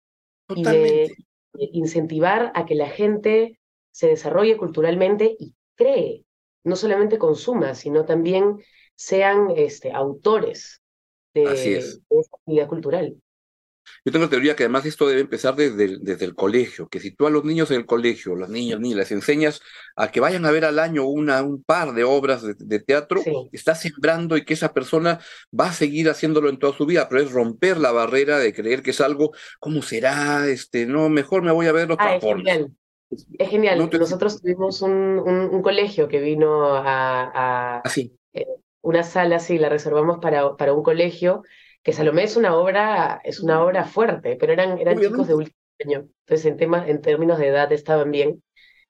y 0.56 0.64
de, 0.64 1.12
incentivar 1.54 2.52
a 2.56 2.66
que 2.66 2.76
la 2.76 2.90
gente 2.90 3.60
se 3.92 4.08
desarrolle 4.08 4.58
culturalmente 4.58 5.36
y 5.38 5.54
cree, 5.76 6.24
no 6.64 6.76
solamente 6.76 7.18
consuma, 7.18 7.76
sino 7.76 8.06
también 8.06 8.58
sean 8.96 9.50
este, 9.56 9.92
autores 9.92 10.82
de, 11.34 11.44
esa 11.78 11.98
actividad 12.38 12.68
cultural. 12.68 13.16
Yo 14.04 14.12
tengo 14.12 14.26
la 14.26 14.30
teoría 14.30 14.56
que 14.56 14.64
además 14.64 14.86
esto 14.86 15.08
debe 15.08 15.22
empezar 15.22 15.56
desde 15.56 15.86
el, 15.86 16.04
desde 16.04 16.26
el 16.26 16.36
colegio, 16.36 16.88
que 16.88 17.00
si 17.00 17.12
tú 17.12 17.28
a 17.28 17.30
los 17.30 17.44
niños 17.44 17.70
en 17.72 17.78
el 17.78 17.86
colegio, 17.86 18.36
los 18.36 18.50
niños, 18.50 18.80
ni 18.80 18.94
les 18.94 19.12
enseñas 19.12 19.62
a 19.96 20.12
que 20.12 20.20
vayan 20.20 20.46
a 20.46 20.52
ver 20.52 20.66
al 20.66 20.80
año 20.80 21.06
una, 21.06 21.44
un 21.44 21.64
par 21.64 21.94
de 21.94 22.04
obras 22.04 22.44
de, 22.44 22.80
teatro, 22.80 23.22
estás 23.52 23.82
sembrando 23.82 24.38
y 24.38 24.46
que 24.46 24.54
esa 24.54 24.74
persona 24.74 25.20
va 25.58 25.68
a 25.68 25.74
seguir 25.74 26.10
haciéndolo 26.10 26.50
en 26.50 26.58
toda 26.58 26.76
su 26.76 26.86
vida, 26.86 27.08
pero 27.10 27.22
es 27.22 27.32
romper 27.32 27.78
la 27.78 27.92
barrera 27.92 28.40
de 28.40 28.54
creer 28.54 28.82
que 28.82 28.92
es 28.92 29.02
algo, 29.02 29.32
¿cómo 29.60 29.82
será? 29.82 30.48
Este, 30.48 30.86
no, 30.86 31.10
mejor 31.10 31.44
me 31.44 31.52
voy 31.52 31.68
a 31.68 31.72
ver 31.72 31.92
otra 31.92 32.12
ah, 32.12 32.16
es 32.16 32.24
Genial. 32.24 32.72
Es 33.38 33.50
genial. 33.50 33.90
Nosotros 34.00 34.42
tuvimos 34.42 34.82
un, 34.82 34.92
un, 34.94 35.62
colegio 35.62 36.08
que 36.08 36.22
vino 36.22 36.64
a, 36.68 37.24
a 37.24 37.82
ah, 37.84 37.92
eh, 38.34 38.48
una 38.82 39.04
sala, 39.04 39.40
sí, 39.40 39.58
la 39.58 39.68
reservamos 39.68 40.20
para, 40.20 40.56
para 40.56 40.74
un 40.74 40.82
colegio 40.82 41.44
que 41.84 41.94
Salomé 41.94 42.24
es 42.24 42.38
una 42.38 42.56
obra, 42.56 43.22
es 43.24 43.40
una 43.40 43.64
obra 43.64 43.86
fuerte, 43.86 44.36
pero 44.36 44.54
eran, 44.54 44.78
eran 44.78 45.00
chicos 45.00 45.28
de 45.28 45.36
último 45.36 45.58
año, 45.84 46.08
entonces 46.26 46.46
en, 46.46 46.58
temas, 46.58 46.88
en 46.88 47.02
términos 47.02 47.40
de 47.40 47.48
edad 47.48 47.72
estaban 47.72 48.12
bien, 48.12 48.44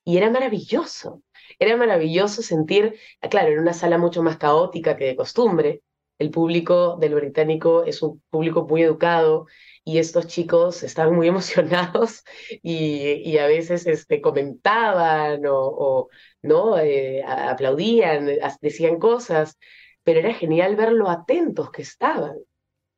y 0.04 0.18
era 0.18 0.30
maravilloso, 0.30 1.22
era 1.60 1.78
maravilloso 1.78 2.42
sentir, 2.42 2.96
claro, 3.30 3.50
en 3.52 3.60
una 3.60 3.74
sala 3.74 3.98
mucho 3.98 4.24
más 4.24 4.38
caótica 4.38 4.98
que 4.98 5.06
de 5.06 5.16
costumbre, 5.16 5.82
el 6.20 6.30
público 6.30 6.98
del 6.98 7.16
británico 7.16 7.84
es 7.84 8.02
un 8.04 8.22
público 8.30 8.68
muy 8.68 8.84
educado 8.84 9.48
y 9.84 9.98
estos 9.98 10.28
chicos 10.28 10.84
estaban 10.84 11.16
muy 11.16 11.28
emocionados 11.30 12.24
y, 12.62 13.14
y 13.28 13.38
a 13.40 13.48
veces 13.48 13.88
este, 13.88 14.22
comentaban 14.22 15.42
o, 15.48 16.10
¿no? 16.44 16.78
Eh, 16.78 17.24
aplaudían, 17.26 18.30
decían 18.62 19.00
cosas, 19.00 19.58
pero 20.04 20.20
era 20.20 20.34
genial 20.34 20.76
ver 20.76 20.92
lo 20.92 21.10
atentos 21.10 21.72
que 21.72 21.82
estaban 21.82 22.36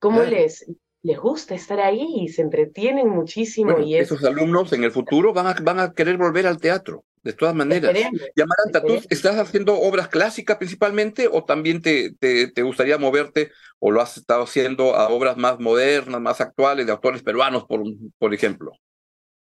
cómo 0.03 0.21
les, 0.21 0.65
les 1.01 1.17
gusta 1.17 1.55
estar 1.55 1.79
ahí 1.79 2.05
y 2.23 2.27
se 2.27 2.41
entretienen 2.41 3.07
muchísimo. 3.07 3.79
y 3.79 3.95
Esos 3.95 4.21
alumnos 4.25 4.73
en 4.73 4.83
el 4.83 4.91
futuro 4.91 5.31
van 5.31 5.47
a, 5.47 5.55
van 5.61 5.79
a 5.79 5.93
querer 5.93 6.17
volver 6.17 6.45
al 6.45 6.57
teatro, 6.57 7.05
de 7.23 7.31
todas 7.31 7.55
maneras. 7.55 7.95
y 8.35 8.41
Amaranta, 8.41 8.81
¿tú 8.85 9.01
estás 9.09 9.37
haciendo 9.37 9.79
obras 9.79 10.09
clásicas 10.09 10.57
principalmente 10.57 11.29
o 11.31 11.45
también 11.45 11.81
te, 11.81 12.13
te, 12.19 12.49
te, 12.51 12.61
gustaría 12.63 12.97
moverte 12.97 13.51
o 13.79 13.91
lo 13.91 14.01
has 14.01 14.17
estado 14.17 14.43
haciendo 14.43 14.93
a 14.93 15.07
obras 15.07 15.37
más 15.37 15.57
modernas, 15.57 16.19
más 16.19 16.41
actuales, 16.41 16.85
de 16.85 16.91
autores 16.91 17.23
peruanos, 17.23 17.63
por, 17.63 17.81
por 18.17 18.33
ejemplo? 18.33 18.73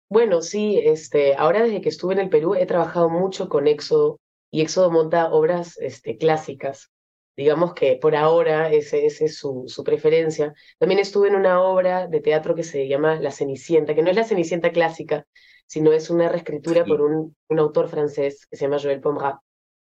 Bueno, 0.09 0.41
sí, 0.41 0.81
este, 0.85 1.35
ahora 1.35 1.65
desde 1.65 1.81
que 1.81 1.89
estuve 1.89 2.15
en 2.15 2.21
el 2.21 2.29
Perú 2.29 2.55
he 2.55 2.67
trabajado 2.67 3.11
mucho 3.11 3.49
con 3.49 3.67
Éxodo 3.67 4.21
y 4.53 4.61
Éxodo 4.61 4.93
monta 4.93 5.33
obras 5.33 5.77
este, 5.79 6.17
clásicas 6.17 6.94
digamos 7.37 7.75
que 7.75 7.97
por 7.97 8.15
ahora 8.17 8.71
esa 8.71 8.97
es 8.97 9.37
su, 9.37 9.65
su, 9.67 9.85
preferencia. 9.85 10.55
También 10.79 11.01
estuve 11.01 11.29
en 11.29 11.37
una 11.37 11.61
obra 11.63 12.07
de 12.07 12.21
teatro 12.21 12.55
que 12.55 12.63
se 12.63 12.87
llama 12.89 13.17
La 13.21 13.31
Cenicienta, 13.31 13.95
que 13.95 14.03
no 14.03 14.11
es 14.11 14.17
la 14.17 14.25
Cenicienta 14.25 14.73
clásica, 14.73 15.27
sino 15.67 15.93
es 15.93 16.11
una 16.11 16.29
reescritura 16.29 16.85
por 16.85 17.01
un, 17.01 17.37
un, 17.49 17.59
autor 17.59 17.89
francés 17.89 18.47
que 18.47 18.57
se 18.57 18.65
llama 18.65 18.79
Joël 18.79 19.01
Pomera, 19.01 19.41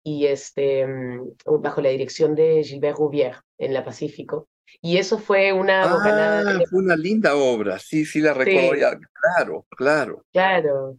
y 0.02 0.26
este, 0.26 0.86
mm, 0.86 1.34
bajo 1.60 1.80
la 1.80 1.90
dirección 1.90 2.34
de 2.34 2.62
Gilbert 2.64 2.96
Rouvière 2.96 3.42
en 3.58 3.74
la 3.74 3.84
Pacífico. 3.84 4.48
Y 4.80 4.98
eso 4.98 5.18
fue 5.18 5.52
una 5.52 5.84
ah, 5.84 6.60
Fue 6.68 6.78
una 6.78 6.96
linda 6.96 7.34
obra, 7.36 7.78
sí, 7.78 8.04
sí 8.04 8.20
la 8.20 8.34
recuerdo, 8.34 8.98
claro, 9.12 9.66
claro. 9.70 10.24
Claro, 10.32 10.98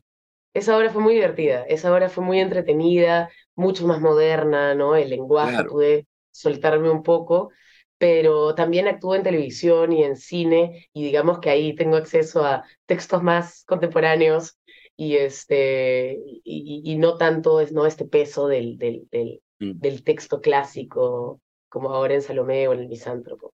esa 0.53 0.75
obra 0.75 0.89
fue 0.89 1.01
muy 1.01 1.13
divertida, 1.13 1.63
esa 1.63 1.93
obra 1.93 2.09
fue 2.09 2.23
muy 2.23 2.39
entretenida, 2.39 3.29
mucho 3.55 3.85
más 3.85 4.01
moderna, 4.01 4.73
¿no? 4.73 4.95
El 4.95 5.09
lenguaje, 5.09 5.63
pude 5.65 6.07
soltarme 6.39 6.89
un 6.89 7.03
poco, 7.03 7.51
pero 7.97 8.55
también 8.55 8.87
actúo 8.87 9.15
en 9.15 9.23
televisión 9.23 9.91
y 9.93 10.03
en 10.03 10.15
cine 10.15 10.89
y 10.93 11.03
digamos 11.03 11.39
que 11.39 11.49
ahí 11.49 11.75
tengo 11.75 11.97
acceso 11.97 12.45
a 12.45 12.63
textos 12.85 13.21
más 13.21 13.65
contemporáneos 13.65 14.57
y 14.95 15.15
este 15.17 16.17
y, 16.43 16.95
no 16.97 17.17
tanto 17.17 17.59
es 17.59 17.71
no 17.71 17.85
este 17.85 18.05
peso 18.05 18.47
del 18.47 18.77
del, 18.77 19.07
del, 19.11 19.41
mm. 19.59 19.79
del, 19.79 20.03
texto 20.03 20.41
clásico 20.41 21.41
como 21.67 21.89
ahora 21.89 22.15
en 22.15 22.21
Salomé 22.21 22.67
o 22.67 22.73
en 22.73 22.79
el 22.79 22.87
Misántropo. 22.87 23.53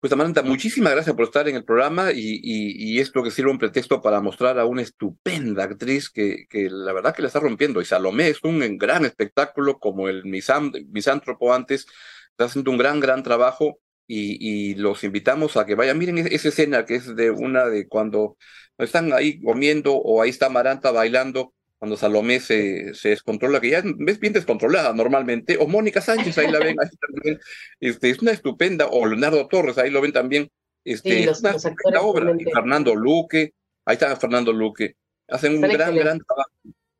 Pues 0.00 0.14
Amanda, 0.14 0.42
muchísimas 0.42 0.94
gracias 0.94 1.14
por 1.14 1.26
estar 1.26 1.46
en 1.46 1.56
el 1.56 1.64
programa 1.64 2.10
y, 2.10 2.40
y, 2.42 3.00
esto 3.00 3.22
que 3.22 3.30
sirve 3.30 3.50
un 3.50 3.58
pretexto 3.58 4.00
para 4.00 4.22
mostrar 4.22 4.58
a 4.58 4.64
una 4.64 4.80
estupenda 4.80 5.64
actriz 5.64 6.08
que, 6.08 6.46
que 6.48 6.70
la 6.70 6.94
verdad 6.94 7.14
que 7.14 7.20
la 7.20 7.28
está 7.28 7.38
rompiendo. 7.38 7.82
Y 7.82 7.84
Salomé 7.84 8.28
es 8.28 8.42
un 8.42 8.78
gran 8.78 9.04
espectáculo 9.04 9.78
como 9.78 10.08
el 10.08 10.24
Misántropo 10.24 11.52
antes, 11.52 11.86
está 12.30 12.46
haciendo 12.46 12.70
un 12.70 12.78
gran, 12.78 12.98
gran 12.98 13.22
trabajo 13.22 13.78
y, 14.06 14.70
y, 14.72 14.74
los 14.74 15.04
invitamos 15.04 15.58
a 15.58 15.66
que 15.66 15.74
vayan. 15.74 15.98
Miren 15.98 16.16
esa 16.16 16.48
escena 16.48 16.86
que 16.86 16.94
es 16.94 17.14
de 17.14 17.30
una 17.30 17.66
de 17.66 17.86
cuando 17.86 18.38
están 18.78 19.12
ahí 19.12 19.38
comiendo 19.42 19.94
o 19.96 20.22
ahí 20.22 20.30
está 20.30 20.48
Maranta 20.48 20.92
bailando 20.92 21.52
cuando 21.80 21.96
Salomé 21.96 22.40
se, 22.40 22.94
se 22.94 23.08
descontrola, 23.08 23.60
que 23.60 23.70
ya 23.70 23.78
es 24.06 24.20
bien 24.20 24.34
descontrolada 24.34 24.92
normalmente, 24.92 25.56
o 25.58 25.66
Mónica 25.66 26.02
Sánchez, 26.02 26.36
ahí 26.36 26.52
la 26.52 26.58
ven, 26.58 26.76
ahí 26.78 26.88
también, 27.00 27.40
este, 27.80 28.10
es 28.10 28.20
una 28.20 28.32
estupenda, 28.32 28.86
o 28.86 29.06
Leonardo 29.06 29.48
Torres, 29.48 29.78
ahí 29.78 29.90
lo 29.90 30.02
ven 30.02 30.12
también, 30.12 30.50
este, 30.84 31.24
es 31.24 31.40
una 31.40 31.52
estupenda 31.52 32.02
obra, 32.02 32.32
y 32.38 32.44
Fernando 32.44 32.94
Luque, 32.94 33.54
ahí 33.86 33.94
está 33.94 34.14
Fernando 34.16 34.52
Luque, 34.52 34.96
hacen 35.26 35.54
un 35.54 35.62
gran, 35.62 35.96
gran 35.96 36.20
trabajo. 36.20 36.50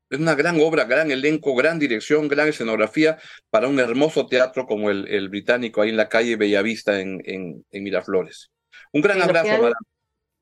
Es 0.08 0.18
una 0.18 0.34
gran 0.34 0.58
obra, 0.60 0.84
gran 0.84 1.12
elenco, 1.12 1.54
gran 1.54 1.78
dirección, 1.78 2.26
gran 2.26 2.48
escenografía 2.48 3.16
para 3.48 3.68
un 3.68 3.78
hermoso 3.78 4.26
teatro 4.26 4.66
como 4.66 4.90
el, 4.90 5.06
el 5.06 5.28
británico 5.28 5.82
ahí 5.82 5.90
en 5.90 5.96
la 5.96 6.08
calle 6.08 6.34
Bellavista 6.34 6.98
en, 7.00 7.22
en, 7.24 7.64
en 7.70 7.84
Miraflores. 7.84 8.50
Un 8.92 9.02
gran 9.02 9.22
abrazo, 9.22 9.70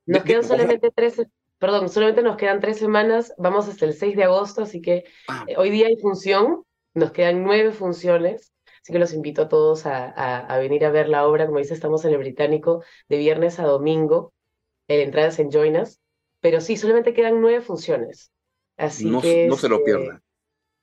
Nos 0.07 0.23
quedan 0.23 0.45
solamente 0.45 0.91
tres, 0.95 1.21
perdón, 1.59 1.89
solamente 1.89 2.23
nos 2.23 2.37
quedan 2.37 2.61
tres 2.61 2.79
semanas, 2.79 3.35
vamos 3.37 3.69
hasta 3.69 3.85
el 3.85 3.95
6 3.95 4.17
de 4.17 4.25
agosto, 4.25 4.63
así 4.63 4.81
que 4.81 5.05
ah. 5.29 5.45
eh, 5.47 5.57
hoy 5.57 5.71
día 5.71 5.89
hay 5.89 5.97
función, 5.97 6.65
nos 6.95 7.13
quedan 7.13 7.43
nueve 7.43 7.73
funciones, 7.73 8.53
así 8.83 8.93
que 8.93 8.99
los 8.99 9.13
invito 9.13 9.43
a 9.43 9.49
todos 9.49 9.87
a, 9.87 10.09
a, 10.41 10.59
venir 10.59 10.85
a 10.85 10.91
ver 10.91 11.09
la 11.09 11.27
obra, 11.27 11.47
como 11.47 11.59
dice, 11.59 11.75
estamos 11.75 12.05
en 12.05 12.13
el 12.13 12.19
Británico 12.19 12.85
de 13.09 13.19
viernes 13.19 13.59
a 13.59 13.65
domingo, 13.65 14.33
el 14.87 15.01
entrada 15.01 15.29
es 15.29 15.39
en 15.39 15.51
Join 15.51 15.77
pero 16.41 16.61
sí, 16.61 16.77
solamente 16.77 17.13
quedan 17.13 17.41
nueve 17.41 17.61
funciones, 17.61 18.31
así 18.77 19.07
no, 19.07 19.21
que... 19.21 19.49
No 19.49 19.57
se 19.57 19.69
lo 19.69 19.77
este, 19.77 19.85
pierdan. 19.85 20.23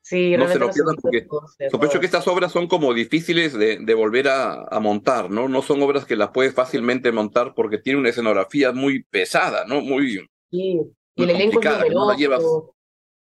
Sí, 0.01 0.37
no 0.37 0.47
se 0.47 0.59
lo 0.59 0.69
pierdan 0.69 0.95
porque 1.01 1.25
sospecho 1.71 1.99
que 1.99 2.05
estas 2.05 2.27
obras 2.27 2.51
son 2.51 2.67
como 2.67 2.93
difíciles 2.93 3.53
de, 3.53 3.79
de 3.79 3.93
volver 3.95 4.27
a, 4.27 4.63
a, 4.63 4.79
montar, 4.79 5.31
¿no? 5.31 5.47
No 5.47 5.63
son 5.63 5.81
obras 5.81 6.05
que 6.05 6.15
las 6.15 6.29
puedes 6.29 6.53
fácilmente 6.53 7.11
montar 7.11 7.55
porque 7.55 7.79
tiene 7.79 8.01
una 8.01 8.09
escenografía 8.09 8.71
muy 8.71 9.01
pesada, 9.03 9.65
¿no? 9.65 9.81
Muy, 9.81 10.29
y 10.61 11.23
el 11.23 11.29
elenco 11.29 11.59
es 11.59 11.93
numeroso. 11.93 12.75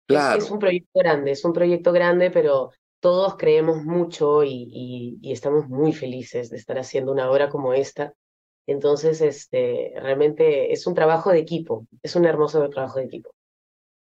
Claro. 0.08 0.40
Es, 0.40 0.52
un 0.52 0.60
proyecto 0.60 1.00
grande, 1.00 1.32
es 1.32 1.46
un 1.46 1.54
proyecto 1.54 1.92
grande, 1.92 2.30
pero 2.30 2.72
todos 3.00 3.36
creemos 3.38 3.84
mucho 3.84 4.44
y, 4.44 5.20
y, 5.22 5.32
estamos 5.32 5.68
muy 5.70 5.94
felices 5.94 6.50
de 6.50 6.58
estar 6.58 6.78
haciendo 6.78 7.12
una 7.12 7.32
obra 7.32 7.50
como 7.50 7.74
esta. 7.74 8.14
Entonces, 8.68 9.22
este, 9.22 9.94
realmente 9.96 10.72
es 10.74 10.86
un 10.88 10.94
trabajo 10.94 11.32
de 11.32 11.40
equipo, 11.40 11.88
es 12.02 12.16
un 12.16 12.26
hermoso 12.26 12.70
trabajo 12.70 13.00
de 13.00 13.06
equipo. 13.06 13.34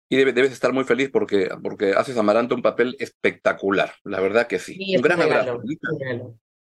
Y 0.10 0.18
debes 0.18 0.52
estar 0.52 0.72
muy 0.72 0.84
feliz 0.84 1.10
porque, 1.12 1.50
porque 1.64 1.92
haces 1.92 2.18
Amaranta 2.18 2.56
un 2.56 2.62
papel 2.62 2.96
espectacular, 3.00 3.94
la 4.04 4.20
verdad 4.20 4.48
que 4.48 4.60
sí. 4.60 4.96
un 4.96 5.02
gran 5.02 5.22
abrazo. 5.22 5.62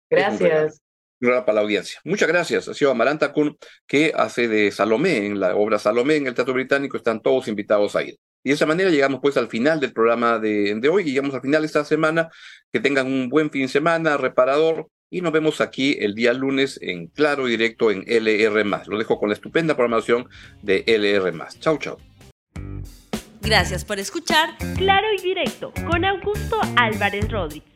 Gracias 0.08 0.80
para 1.20 1.54
la 1.54 1.60
audiencia. 1.60 2.00
Muchas 2.04 2.28
gracias. 2.28 2.68
Ha 2.68 2.74
sido 2.74 2.90
Amaranta 2.90 3.32
Kun, 3.32 3.56
que 3.86 4.12
hace 4.14 4.48
de 4.48 4.70
Salomé 4.70 5.26
en 5.26 5.40
la 5.40 5.56
obra 5.56 5.78
Salomé 5.78 6.16
en 6.16 6.26
el 6.26 6.34
Teatro 6.34 6.54
Británico. 6.54 6.96
Están 6.96 7.20
todos 7.20 7.48
invitados 7.48 7.96
a 7.96 8.02
ir. 8.02 8.16
Y 8.44 8.50
de 8.50 8.54
esa 8.54 8.66
manera 8.66 8.90
llegamos 8.90 9.20
pues 9.20 9.36
al 9.36 9.48
final 9.48 9.80
del 9.80 9.92
programa 9.92 10.38
de, 10.38 10.74
de 10.74 10.88
hoy. 10.88 11.04
Llegamos 11.04 11.34
al 11.34 11.40
final 11.40 11.62
de 11.62 11.66
esta 11.66 11.84
semana. 11.84 12.28
Que 12.72 12.80
tengan 12.80 13.06
un 13.06 13.28
buen 13.28 13.50
fin 13.50 13.62
de 13.62 13.68
semana, 13.68 14.16
reparador. 14.16 14.88
Y 15.08 15.20
nos 15.20 15.32
vemos 15.32 15.60
aquí 15.60 15.96
el 16.00 16.14
día 16.14 16.32
lunes 16.32 16.78
en 16.82 17.06
Claro 17.06 17.46
y 17.46 17.52
Directo 17.52 17.90
en 17.90 18.04
LR. 18.06 18.64
Lo 18.86 18.98
dejo 18.98 19.18
con 19.18 19.28
la 19.28 19.34
estupenda 19.34 19.76
programación 19.76 20.28
de 20.62 20.84
LR. 20.86 21.32
Chau, 21.60 21.78
chau. 21.78 21.96
Gracias 23.40 23.84
por 23.84 24.00
escuchar 24.00 24.56
Claro 24.76 25.06
y 25.16 25.22
Directo 25.22 25.72
con 25.88 26.04
Augusto 26.04 26.58
Álvarez 26.76 27.30
Rodríguez. 27.30 27.75